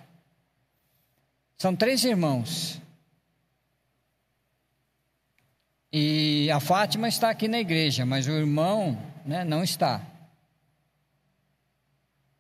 são 1.57 1.75
três 1.75 2.05
irmãos. 2.05 2.81
E 5.91 6.49
a 6.51 6.61
Fátima 6.61 7.09
está 7.09 7.29
aqui 7.29 7.49
na 7.49 7.59
igreja, 7.59 8.05
mas 8.05 8.27
o 8.27 8.31
irmão 8.31 8.97
né, 9.25 9.43
não 9.43 9.61
está. 9.61 10.01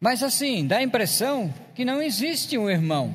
Mas 0.01 0.23
assim, 0.23 0.65
dá 0.65 0.77
a 0.77 0.83
impressão 0.83 1.53
que 1.75 1.85
não 1.85 2.01
existe 2.01 2.57
um 2.57 2.67
irmão. 2.67 3.13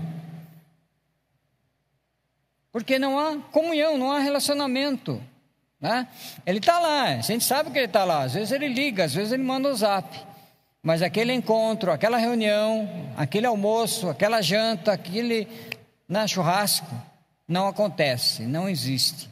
Porque 2.71 2.97
não 2.97 3.19
há 3.19 3.39
comunhão, 3.51 3.99
não 3.99 4.13
há 4.13 4.21
relacionamento. 4.21 5.21
Né? 5.81 6.07
Ele 6.47 6.59
está 6.59 6.79
lá, 6.79 7.07
a 7.07 7.21
gente 7.23 7.45
sabe 7.45 7.73
que 7.73 7.79
ele 7.79 7.87
está 7.87 8.05
lá. 8.05 8.23
Às 8.23 8.35
vezes 8.35 8.53
ele 8.53 8.69
liga, 8.69 9.03
às 9.03 9.13
vezes 9.13 9.33
ele 9.33 9.43
manda 9.43 9.69
o 9.69 9.73
um 9.73 9.75
zap. 9.75 10.17
Mas 10.81 11.03
aquele 11.03 11.33
encontro, 11.33 11.91
aquela 11.91 12.19
reunião, 12.19 12.89
aquele 13.17 13.47
almoço, 13.47 14.09
aquela 14.09 14.41
janta, 14.41 14.93
aquele 14.93 15.49
né, 16.09 16.29
churrasco, 16.29 16.87
não 17.49 17.67
acontece, 17.67 18.43
não 18.43 18.69
existe. 18.69 19.29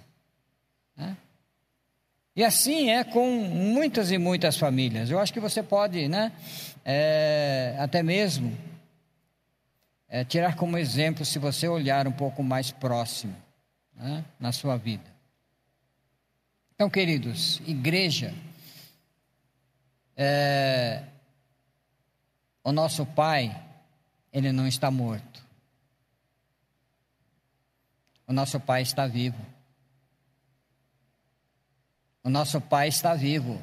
E 2.37 2.43
assim 2.43 2.91
é 2.91 3.05
com 3.05 3.31
muitas 3.31 4.11
e 4.11 4.19
muitas 4.19 4.57
famílias. 4.57 5.11
Eu 5.11 5.21
acho 5.21 5.33
que 5.33 5.39
você 5.39 5.63
pode, 5.63 6.09
né, 6.09 6.33
é, 6.85 7.77
até 7.79 8.03
mesmo, 8.03 8.57
é, 10.09 10.25
tirar 10.25 10.57
como 10.57 10.77
exemplo 10.77 11.25
se 11.25 11.39
você 11.39 11.69
olhar 11.69 12.09
um 12.09 12.13
pouco 12.13 12.43
mais 12.43 12.73
próximo 12.73 13.37
né, 13.95 14.25
na 14.39 14.51
sua 14.51 14.77
vida. 14.77 15.15
Então, 16.75 16.91
queridos, 16.91 17.63
igreja, 17.67 18.35
é, 20.17 21.05
o 22.65 22.73
nosso 22.73 23.07
Pai, 23.07 23.57
ele 24.33 24.51
não 24.51 24.67
está 24.67 24.91
morto. 24.91 25.45
O 28.27 28.33
nosso 28.33 28.59
Pai 28.59 28.83
está 28.83 29.07
vivo. 29.07 29.54
O 32.25 32.31
nosso 32.31 32.59
Pai 32.59 32.89
está 32.89 33.15
vivo. 33.15 33.63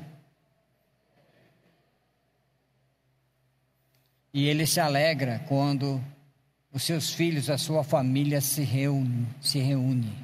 E 4.31 4.47
ele 4.47 4.67
se 4.67 4.79
alegra 4.79 5.39
quando 5.47 6.01
os 6.71 6.83
seus 6.83 7.11
filhos, 7.11 7.49
a 7.49 7.57
sua 7.57 7.83
família 7.83 8.39
se 8.39 8.61
reúne, 8.61 9.27
se 9.41 9.59
reúne 9.59 10.15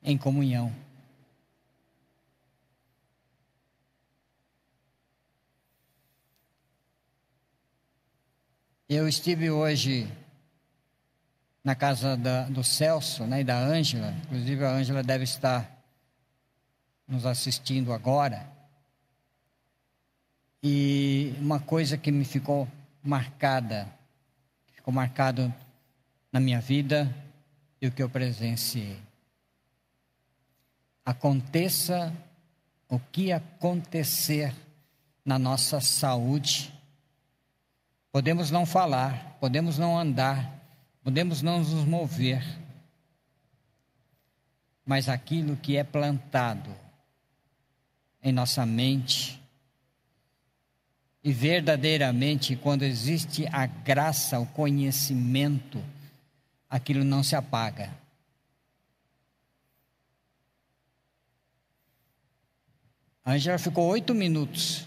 em 0.00 0.16
comunhão. 0.16 0.72
Eu 8.88 9.08
estive 9.08 9.50
hoje 9.50 10.08
na 11.64 11.74
casa 11.74 12.16
da, 12.16 12.44
do 12.44 12.62
Celso 12.62 13.24
né, 13.24 13.40
e 13.40 13.44
da 13.44 13.58
Ângela, 13.58 14.14
inclusive 14.24 14.64
a 14.64 14.70
Ângela 14.70 15.02
deve 15.02 15.24
estar 15.24 15.73
nos 17.06 17.26
assistindo 17.26 17.92
agora. 17.92 18.48
E 20.62 21.34
uma 21.38 21.60
coisa 21.60 21.98
que 21.98 22.10
me 22.10 22.24
ficou 22.24 22.66
marcada, 23.02 23.88
ficou 24.72 24.92
marcado 24.92 25.52
na 26.32 26.40
minha 26.40 26.60
vida 26.60 27.14
e 27.80 27.86
o 27.86 27.92
que 27.92 28.02
eu 28.02 28.08
presenciei. 28.08 28.98
Aconteça 31.04 32.12
o 32.88 32.98
que 32.98 33.30
acontecer 33.30 34.54
na 35.24 35.38
nossa 35.38 35.80
saúde, 35.80 36.72
podemos 38.10 38.50
não 38.50 38.64
falar, 38.64 39.36
podemos 39.40 39.78
não 39.78 39.98
andar, 39.98 40.50
podemos 41.02 41.42
não 41.42 41.58
nos 41.58 41.84
mover, 41.84 42.42
mas 44.86 45.08
aquilo 45.08 45.56
que 45.56 45.76
é 45.76 45.84
plantado 45.84 46.83
em 48.24 48.32
nossa 48.32 48.64
mente. 48.64 49.38
E 51.22 51.32
verdadeiramente, 51.32 52.56
quando 52.56 52.82
existe 52.82 53.46
a 53.52 53.66
graça, 53.66 54.40
o 54.40 54.46
conhecimento, 54.46 55.82
aquilo 56.68 57.04
não 57.04 57.22
se 57.22 57.36
apaga. 57.36 57.94
A 63.24 63.32
Angela 63.32 63.58
ficou 63.58 63.86
oito 63.88 64.14
minutos 64.14 64.86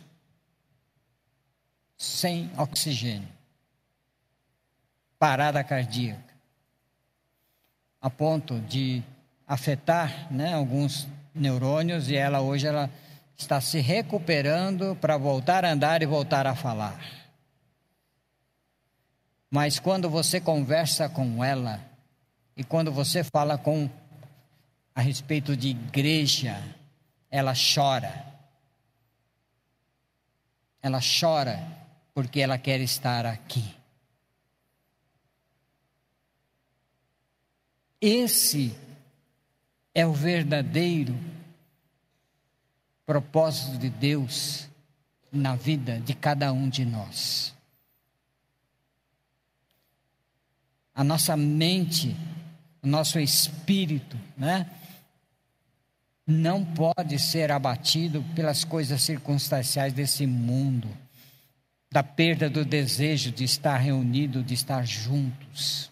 sem 1.98 2.52
oxigênio, 2.56 3.28
parada 5.18 5.64
cardíaca, 5.64 6.36
a 8.00 8.12
ponto 8.12 8.60
de 8.62 9.02
afetar 9.48 10.32
né, 10.32 10.54
alguns 10.54 11.08
neurônios 11.34 12.10
e 12.10 12.16
ela 12.16 12.42
hoje 12.42 12.68
ela 12.68 12.92
está 13.38 13.62
se 13.62 13.80
recuperando 13.80 14.96
para 15.00 15.16
voltar 15.16 15.64
a 15.64 15.72
andar 15.72 16.02
e 16.02 16.06
voltar 16.06 16.48
a 16.48 16.56
falar. 16.56 17.00
Mas 19.50 19.80
quando 19.80 20.10
você 20.10 20.42
conversa 20.42 21.08
com 21.08 21.44
ela 21.44 21.80
e 22.56 22.64
quando 22.64 22.92
você 22.92 23.24
fala 23.24 23.58
com 23.58 23.90
a 24.94 25.02
respeito 25.02 25.56
de 25.56 25.70
igreja, 25.70 26.62
ela 27.30 27.54
chora. 27.54 28.26
Ela 30.82 31.00
chora 31.00 31.66
porque 32.14 32.42
ela 32.42 32.58
quer 32.58 32.82
estar 32.82 33.26
aqui. 33.26 33.76
Esse 38.02 38.76
é 39.94 40.06
o 40.06 40.14
verdadeiro 40.14 41.37
propósito 43.08 43.78
de 43.78 43.90
Deus 43.90 44.68
na 45.32 45.56
vida 45.56 45.98
de 46.02 46.14
cada 46.14 46.52
um 46.52 46.68
de 46.68 46.84
nós. 46.84 47.56
A 50.94 51.06
nossa 51.06 51.38
mente, 51.38 52.14
o 52.84 52.88
nosso 52.88 53.18
espírito, 53.18 54.20
né? 54.38 54.70
Não 56.26 56.66
pode 56.66 57.18
ser 57.18 57.50
abatido 57.50 58.22
pelas 58.36 58.66
coisas 58.66 59.02
circunstanciais 59.02 59.94
desse 59.94 60.28
mundo, 60.28 60.90
da 61.90 62.04
perda 62.04 62.50
do 62.50 62.66
desejo 62.66 63.32
de 63.32 63.46
estar 63.46 63.78
reunido, 63.78 64.44
de 64.44 64.54
estar 64.54 64.86
juntos. 64.86 65.90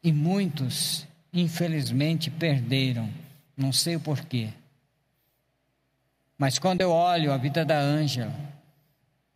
E 0.00 0.12
muitos, 0.12 1.04
infelizmente, 1.32 2.30
perderam, 2.30 3.10
não 3.56 3.72
sei 3.72 3.96
o 3.96 4.00
porquê, 4.00 4.50
mas 6.40 6.58
quando 6.58 6.80
eu 6.80 6.90
olho 6.90 7.34
a 7.34 7.36
vida 7.36 7.66
da 7.66 7.78
Ângela, 7.78 8.32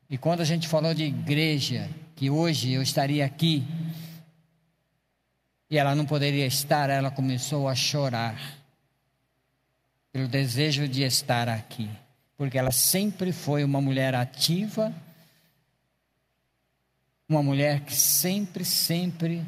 e 0.08 0.16
quando 0.16 0.40
a 0.40 0.44
gente 0.44 0.66
falou 0.66 0.94
de 0.94 1.04
igreja, 1.04 1.86
que 2.16 2.30
hoje 2.30 2.72
eu 2.72 2.80
estaria 2.80 3.26
aqui, 3.26 3.62
e 5.68 5.76
ela 5.76 5.94
não 5.94 6.06
poderia 6.06 6.46
estar, 6.46 6.88
ela 6.88 7.10
começou 7.10 7.68
a 7.68 7.74
chorar, 7.74 8.40
pelo 10.10 10.26
desejo 10.26 10.88
de 10.88 11.02
estar 11.02 11.46
aqui, 11.46 11.90
porque 12.38 12.56
ela 12.56 12.72
sempre 12.72 13.32
foi 13.32 13.62
uma 13.64 13.82
mulher 13.82 14.14
ativa, 14.14 14.90
uma 17.28 17.42
mulher 17.42 17.80
que 17.80 17.94
sempre, 17.94 18.64
sempre 18.64 19.44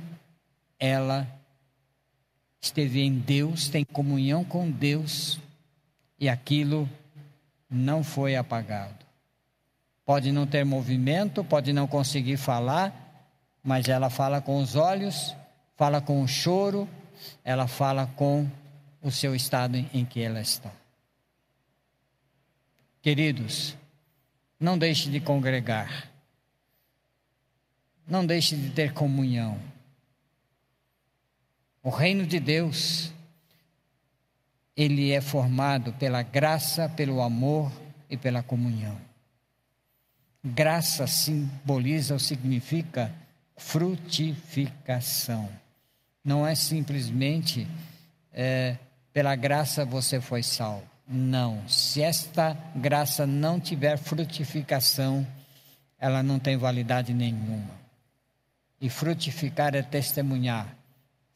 ela 0.78 1.26
esteve 2.61 3.00
em 3.00 3.18
Deus, 3.18 3.70
tem 3.70 3.82
comunhão 3.82 4.44
com 4.44 4.70
Deus, 4.70 5.40
e 6.20 6.28
aquilo 6.28 6.86
não 7.71 8.03
foi 8.03 8.37
apagado. 8.37 9.05
Pode 10.05 10.31
não 10.31 10.47
ter 10.47 10.64
movimento, 10.64 11.43
pode 11.43 11.73
não 11.73 11.87
conseguir 11.87 12.37
falar, 12.37 12.93
mas 13.62 13.89
ela 13.89 14.09
fala 14.09 14.41
com 14.41 14.59
os 14.59 14.77
olhos, 14.77 15.35
fala 15.77 16.01
com 16.01 16.23
o 16.23 16.29
choro, 16.29 16.89
ela 17.45 17.67
fala 17.67 18.07
com 18.07 18.49
o 19.03 19.11
seu 19.11 19.35
estado 19.35 19.77
em 19.93 20.05
que 20.05 20.23
ela 20.23 20.41
está. 20.41 20.71
Queridos, 23.03 23.77
não 24.59 24.79
deixe 24.79 25.11
de 25.11 25.21
congregar. 25.21 26.11
Não 28.07 28.25
deixe 28.25 28.57
de 28.57 28.71
ter 28.71 28.93
comunhão. 28.93 29.61
O 31.83 31.91
reino 31.91 32.27
de 32.27 32.41
Deus, 32.41 33.12
ele 34.77 35.11
é 35.12 35.20
formado 35.20 35.93
pela 35.95 36.22
graça, 36.22 36.89
pelo 36.89 37.22
amor 37.22 37.72
e 38.11 38.16
pela 38.16 38.43
comunhão. 38.43 38.99
Graça 40.45 41.07
simboliza 41.07 42.14
ou 42.14 42.20
significa 42.20 43.12
frutificação. 43.57 45.49
Não 46.22 46.47
é 46.47 46.55
simplesmente 46.55 47.66
é, 48.33 48.77
pela 49.12 49.35
graça 49.35 49.85
você 49.85 50.20
foi 50.20 50.43
salvo. 50.43 50.85
Não. 51.09 51.66
Se 51.68 52.03
esta 52.03 52.53
graça 52.74 53.27
não 53.27 53.59
tiver 53.59 53.97
frutificação, 53.97 55.27
ela 55.99 56.22
não 56.22 56.39
tem 56.39 56.57
validade 56.57 57.14
nenhuma. 57.14 57.70
E 58.81 58.91
frutificar 58.91 59.74
é 59.74 59.83
testemunhar. 59.83 60.77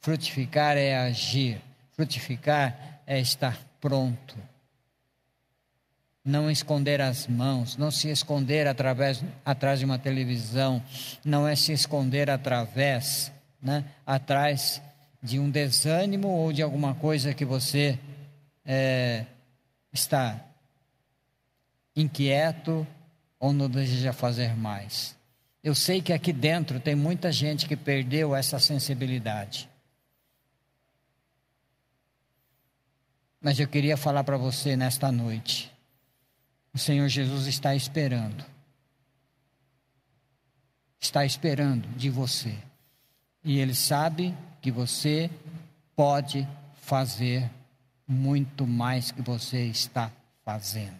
Frutificar 0.01 0.77
é 0.77 0.99
agir. 0.99 1.61
Frutificar 1.93 2.90
é 3.11 3.19
estar 3.21 3.59
pronto 3.81 4.37
não 6.25 6.51
esconder 6.51 7.01
as 7.01 7.27
mãos, 7.27 7.77
não 7.77 7.91
se 7.91 8.09
esconder 8.09 8.67
através, 8.67 9.25
atrás 9.45 9.79
de 9.79 9.85
uma 9.85 9.99
televisão, 9.99 10.83
não 11.25 11.49
é 11.49 11.57
se 11.57 11.73
esconder 11.73 12.29
através, 12.29 13.33
né, 13.61 13.85
atrás 14.07 14.83
de 15.23 15.39
um 15.39 15.51
desânimo 15.51 16.29
ou 16.29 16.53
de 16.53 16.63
alguma 16.63 16.95
coisa 16.95 17.35
que 17.35 17.45
você 17.45 17.99
é, 18.65 19.25
está 19.93 20.39
inquieto 21.97 22.87
ou 23.39 23.53
não 23.53 23.69
deseja 23.69 24.13
fazer 24.13 24.55
mais. 24.55 25.17
Eu 25.63 25.75
sei 25.75 26.01
que 26.01 26.13
aqui 26.13 26.33
dentro 26.33 26.81
tem 26.81 26.95
muita 26.95 27.33
gente 27.33 27.67
que 27.67 27.77
perdeu 27.77 28.35
essa 28.35 28.59
sensibilidade. 28.59 29.70
Mas 33.41 33.59
eu 33.59 33.67
queria 33.67 33.97
falar 33.97 34.23
para 34.25 34.37
você 34.37 34.77
nesta 34.77 35.11
noite 35.11 35.71
o 36.73 36.79
Senhor 36.79 37.09
Jesus 37.09 37.47
está 37.47 37.75
esperando. 37.75 38.45
Está 41.01 41.25
esperando 41.25 41.89
de 41.97 42.09
você. 42.11 42.55
E 43.43 43.59
Ele 43.59 43.75
sabe 43.75 44.37
que 44.61 44.71
você 44.71 45.31
pode 45.97 46.47
fazer 46.83 47.51
muito 48.07 48.67
mais 48.67 49.11
que 49.11 49.23
você 49.23 49.65
está 49.65 50.13
fazendo. 50.45 50.99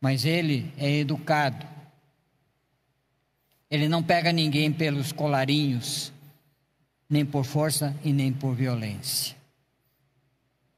Mas 0.00 0.24
Ele 0.24 0.72
é 0.78 0.90
educado. 0.90 1.66
Ele 3.70 3.88
não 3.88 4.02
pega 4.02 4.32
ninguém 4.32 4.72
pelos 4.72 5.12
colarinhos, 5.12 6.12
nem 7.08 7.24
por 7.24 7.44
força 7.44 7.96
e 8.04 8.12
nem 8.12 8.32
por 8.32 8.54
violência. 8.54 9.41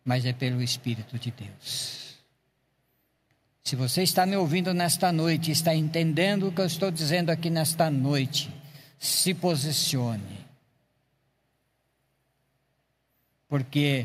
Mas 0.05 0.27
é 0.27 0.33
pelo 0.33 0.63
Espírito 0.63 1.19
de 1.19 1.31
Deus. 1.31 2.05
Se 3.65 3.75
você 3.77 4.03
está 4.03 4.27
me 4.27 4.37
ouvindo 4.37 4.75
nesta 4.75 5.11
noite, 5.11 5.51
está 5.51 5.75
entendendo 5.75 6.49
o 6.49 6.53
que 6.53 6.61
eu 6.61 6.67
estou 6.67 6.91
dizendo 6.91 7.31
aqui 7.31 7.49
nesta 7.49 7.91
noite, 7.91 8.51
se 8.99 9.33
posicione. 9.33 10.45
Porque 13.49 14.05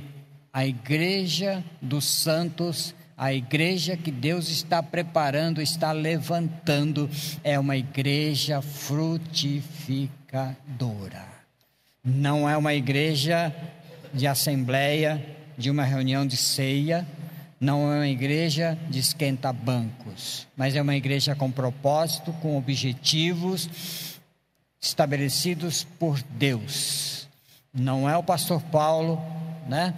a 0.53 0.65
igreja 0.65 1.61
dos 1.81 2.05
santos, 2.05 2.95
a 3.17 3.33
igreja 3.33 3.97
que 3.97 4.11
Deus 4.11 4.47
está 4.47 4.81
preparando, 4.81 5.61
está 5.61 5.91
levantando, 5.91 7.09
é 7.43 7.59
uma 7.59 7.75
igreja 7.75 8.61
frutificadora. 8.61 11.27
Não 12.01 12.49
é 12.49 12.55
uma 12.55 12.73
igreja 12.73 13.53
de 14.13 14.25
assembleia, 14.25 15.21
de 15.59 15.69
uma 15.69 15.83
reunião 15.83 16.25
de 16.25 16.37
ceia, 16.37 17.05
não 17.59 17.91
é 17.91 17.97
uma 17.97 18.07
igreja 18.07 18.77
de 18.89 18.97
esquenta 18.97 19.51
bancos, 19.51 20.47
mas 20.55 20.73
é 20.73 20.81
uma 20.81 20.95
igreja 20.95 21.35
com 21.35 21.51
propósito, 21.51 22.31
com 22.41 22.57
objetivos 22.57 23.69
estabelecidos 24.81 25.85
por 25.99 26.21
Deus. 26.23 27.27
Não 27.73 28.09
é 28.09 28.15
o 28.15 28.23
pastor 28.23 28.61
Paulo, 28.61 29.21
né, 29.67 29.93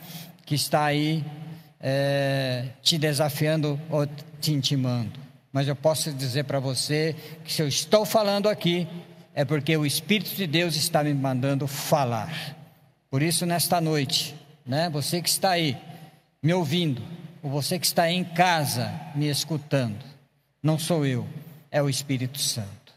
que 0.47 0.55
está 0.55 0.85
aí 0.85 1.23
é, 1.79 2.65
te 2.81 2.97
desafiando 2.97 3.79
ou 3.87 4.07
te 4.39 4.51
intimando. 4.51 5.19
Mas 5.53 5.67
eu 5.67 5.75
posso 5.75 6.11
dizer 6.11 6.45
para 6.45 6.59
você 6.59 7.15
que 7.45 7.53
se 7.53 7.61
eu 7.61 7.67
estou 7.67 8.03
falando 8.03 8.49
aqui, 8.49 8.87
é 9.35 9.45
porque 9.45 9.77
o 9.77 9.85
Espírito 9.85 10.35
de 10.35 10.47
Deus 10.47 10.75
está 10.75 11.03
me 11.03 11.13
mandando 11.13 11.67
falar. 11.67 12.57
Por 13.11 13.21
isso, 13.21 13.45
nesta 13.45 13.79
noite, 13.79 14.33
né, 14.65 14.89
você 14.89 15.21
que 15.21 15.29
está 15.29 15.51
aí 15.51 15.77
me 16.41 16.53
ouvindo, 16.53 17.01
ou 17.41 17.49
você 17.49 17.77
que 17.79 17.85
está 17.85 18.09
em 18.09 18.23
casa 18.23 18.91
me 19.15 19.29
escutando, 19.29 20.03
não 20.61 20.77
sou 20.77 21.05
eu, 21.05 21.27
é 21.69 21.81
o 21.81 21.89
Espírito 21.89 22.39
Santo. 22.39 22.93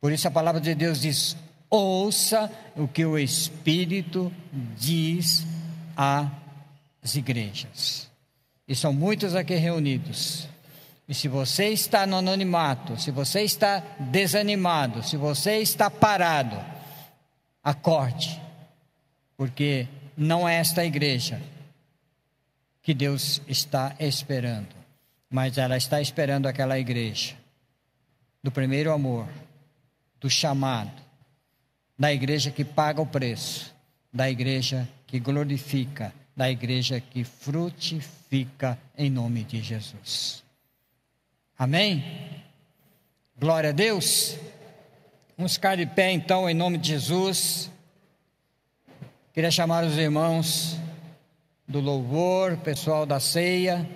Por 0.00 0.12
isso 0.12 0.28
a 0.28 0.30
palavra 0.30 0.60
de 0.60 0.74
Deus 0.74 1.00
diz: 1.00 1.36
ouça 1.68 2.50
o 2.76 2.86
que 2.86 3.04
o 3.04 3.18
Espírito 3.18 4.32
diz 4.76 5.46
às 5.96 7.14
igrejas. 7.14 8.08
E 8.66 8.74
são 8.74 8.92
muitos 8.92 9.34
aqui 9.34 9.54
reunidos. 9.54 10.48
E 11.08 11.14
se 11.14 11.26
você 11.26 11.68
está 11.68 12.06
no 12.06 12.16
anonimato, 12.16 13.00
se 13.00 13.10
você 13.10 13.40
está 13.40 13.82
desanimado, 13.98 15.02
se 15.02 15.16
você 15.16 15.56
está 15.56 15.90
parado, 15.90 16.62
acorde, 17.64 18.40
porque 19.34 19.88
não 20.18 20.48
é 20.48 20.56
esta 20.56 20.84
igreja 20.84 21.40
que 22.82 22.92
Deus 22.92 23.40
está 23.46 23.94
esperando. 24.00 24.76
Mas 25.30 25.56
ela 25.56 25.76
está 25.76 26.00
esperando 26.00 26.46
aquela 26.46 26.78
igreja 26.78 27.36
do 28.42 28.50
primeiro 28.50 28.92
amor, 28.92 29.28
do 30.18 30.28
chamado, 30.28 30.90
da 31.96 32.12
igreja 32.12 32.50
que 32.50 32.64
paga 32.64 33.00
o 33.00 33.06
preço, 33.06 33.74
da 34.12 34.28
igreja 34.28 34.88
que 35.06 35.20
glorifica, 35.20 36.12
da 36.34 36.50
igreja 36.50 37.00
que 37.00 37.22
frutifica 37.22 38.78
em 38.96 39.10
nome 39.10 39.44
de 39.44 39.62
Jesus. 39.62 40.42
Amém? 41.56 42.02
Glória 43.38 43.70
a 43.70 43.72
Deus. 43.72 44.36
Vamos 45.36 45.54
ficar 45.54 45.76
de 45.76 45.86
pé 45.86 46.10
então 46.10 46.48
em 46.48 46.54
nome 46.54 46.78
de 46.78 46.88
Jesus. 46.88 47.70
Queria 49.38 49.52
chamar 49.52 49.84
os 49.84 49.96
irmãos 49.96 50.76
do 51.68 51.78
louvor, 51.78 52.56
pessoal 52.56 53.06
da 53.06 53.20
ceia. 53.20 53.88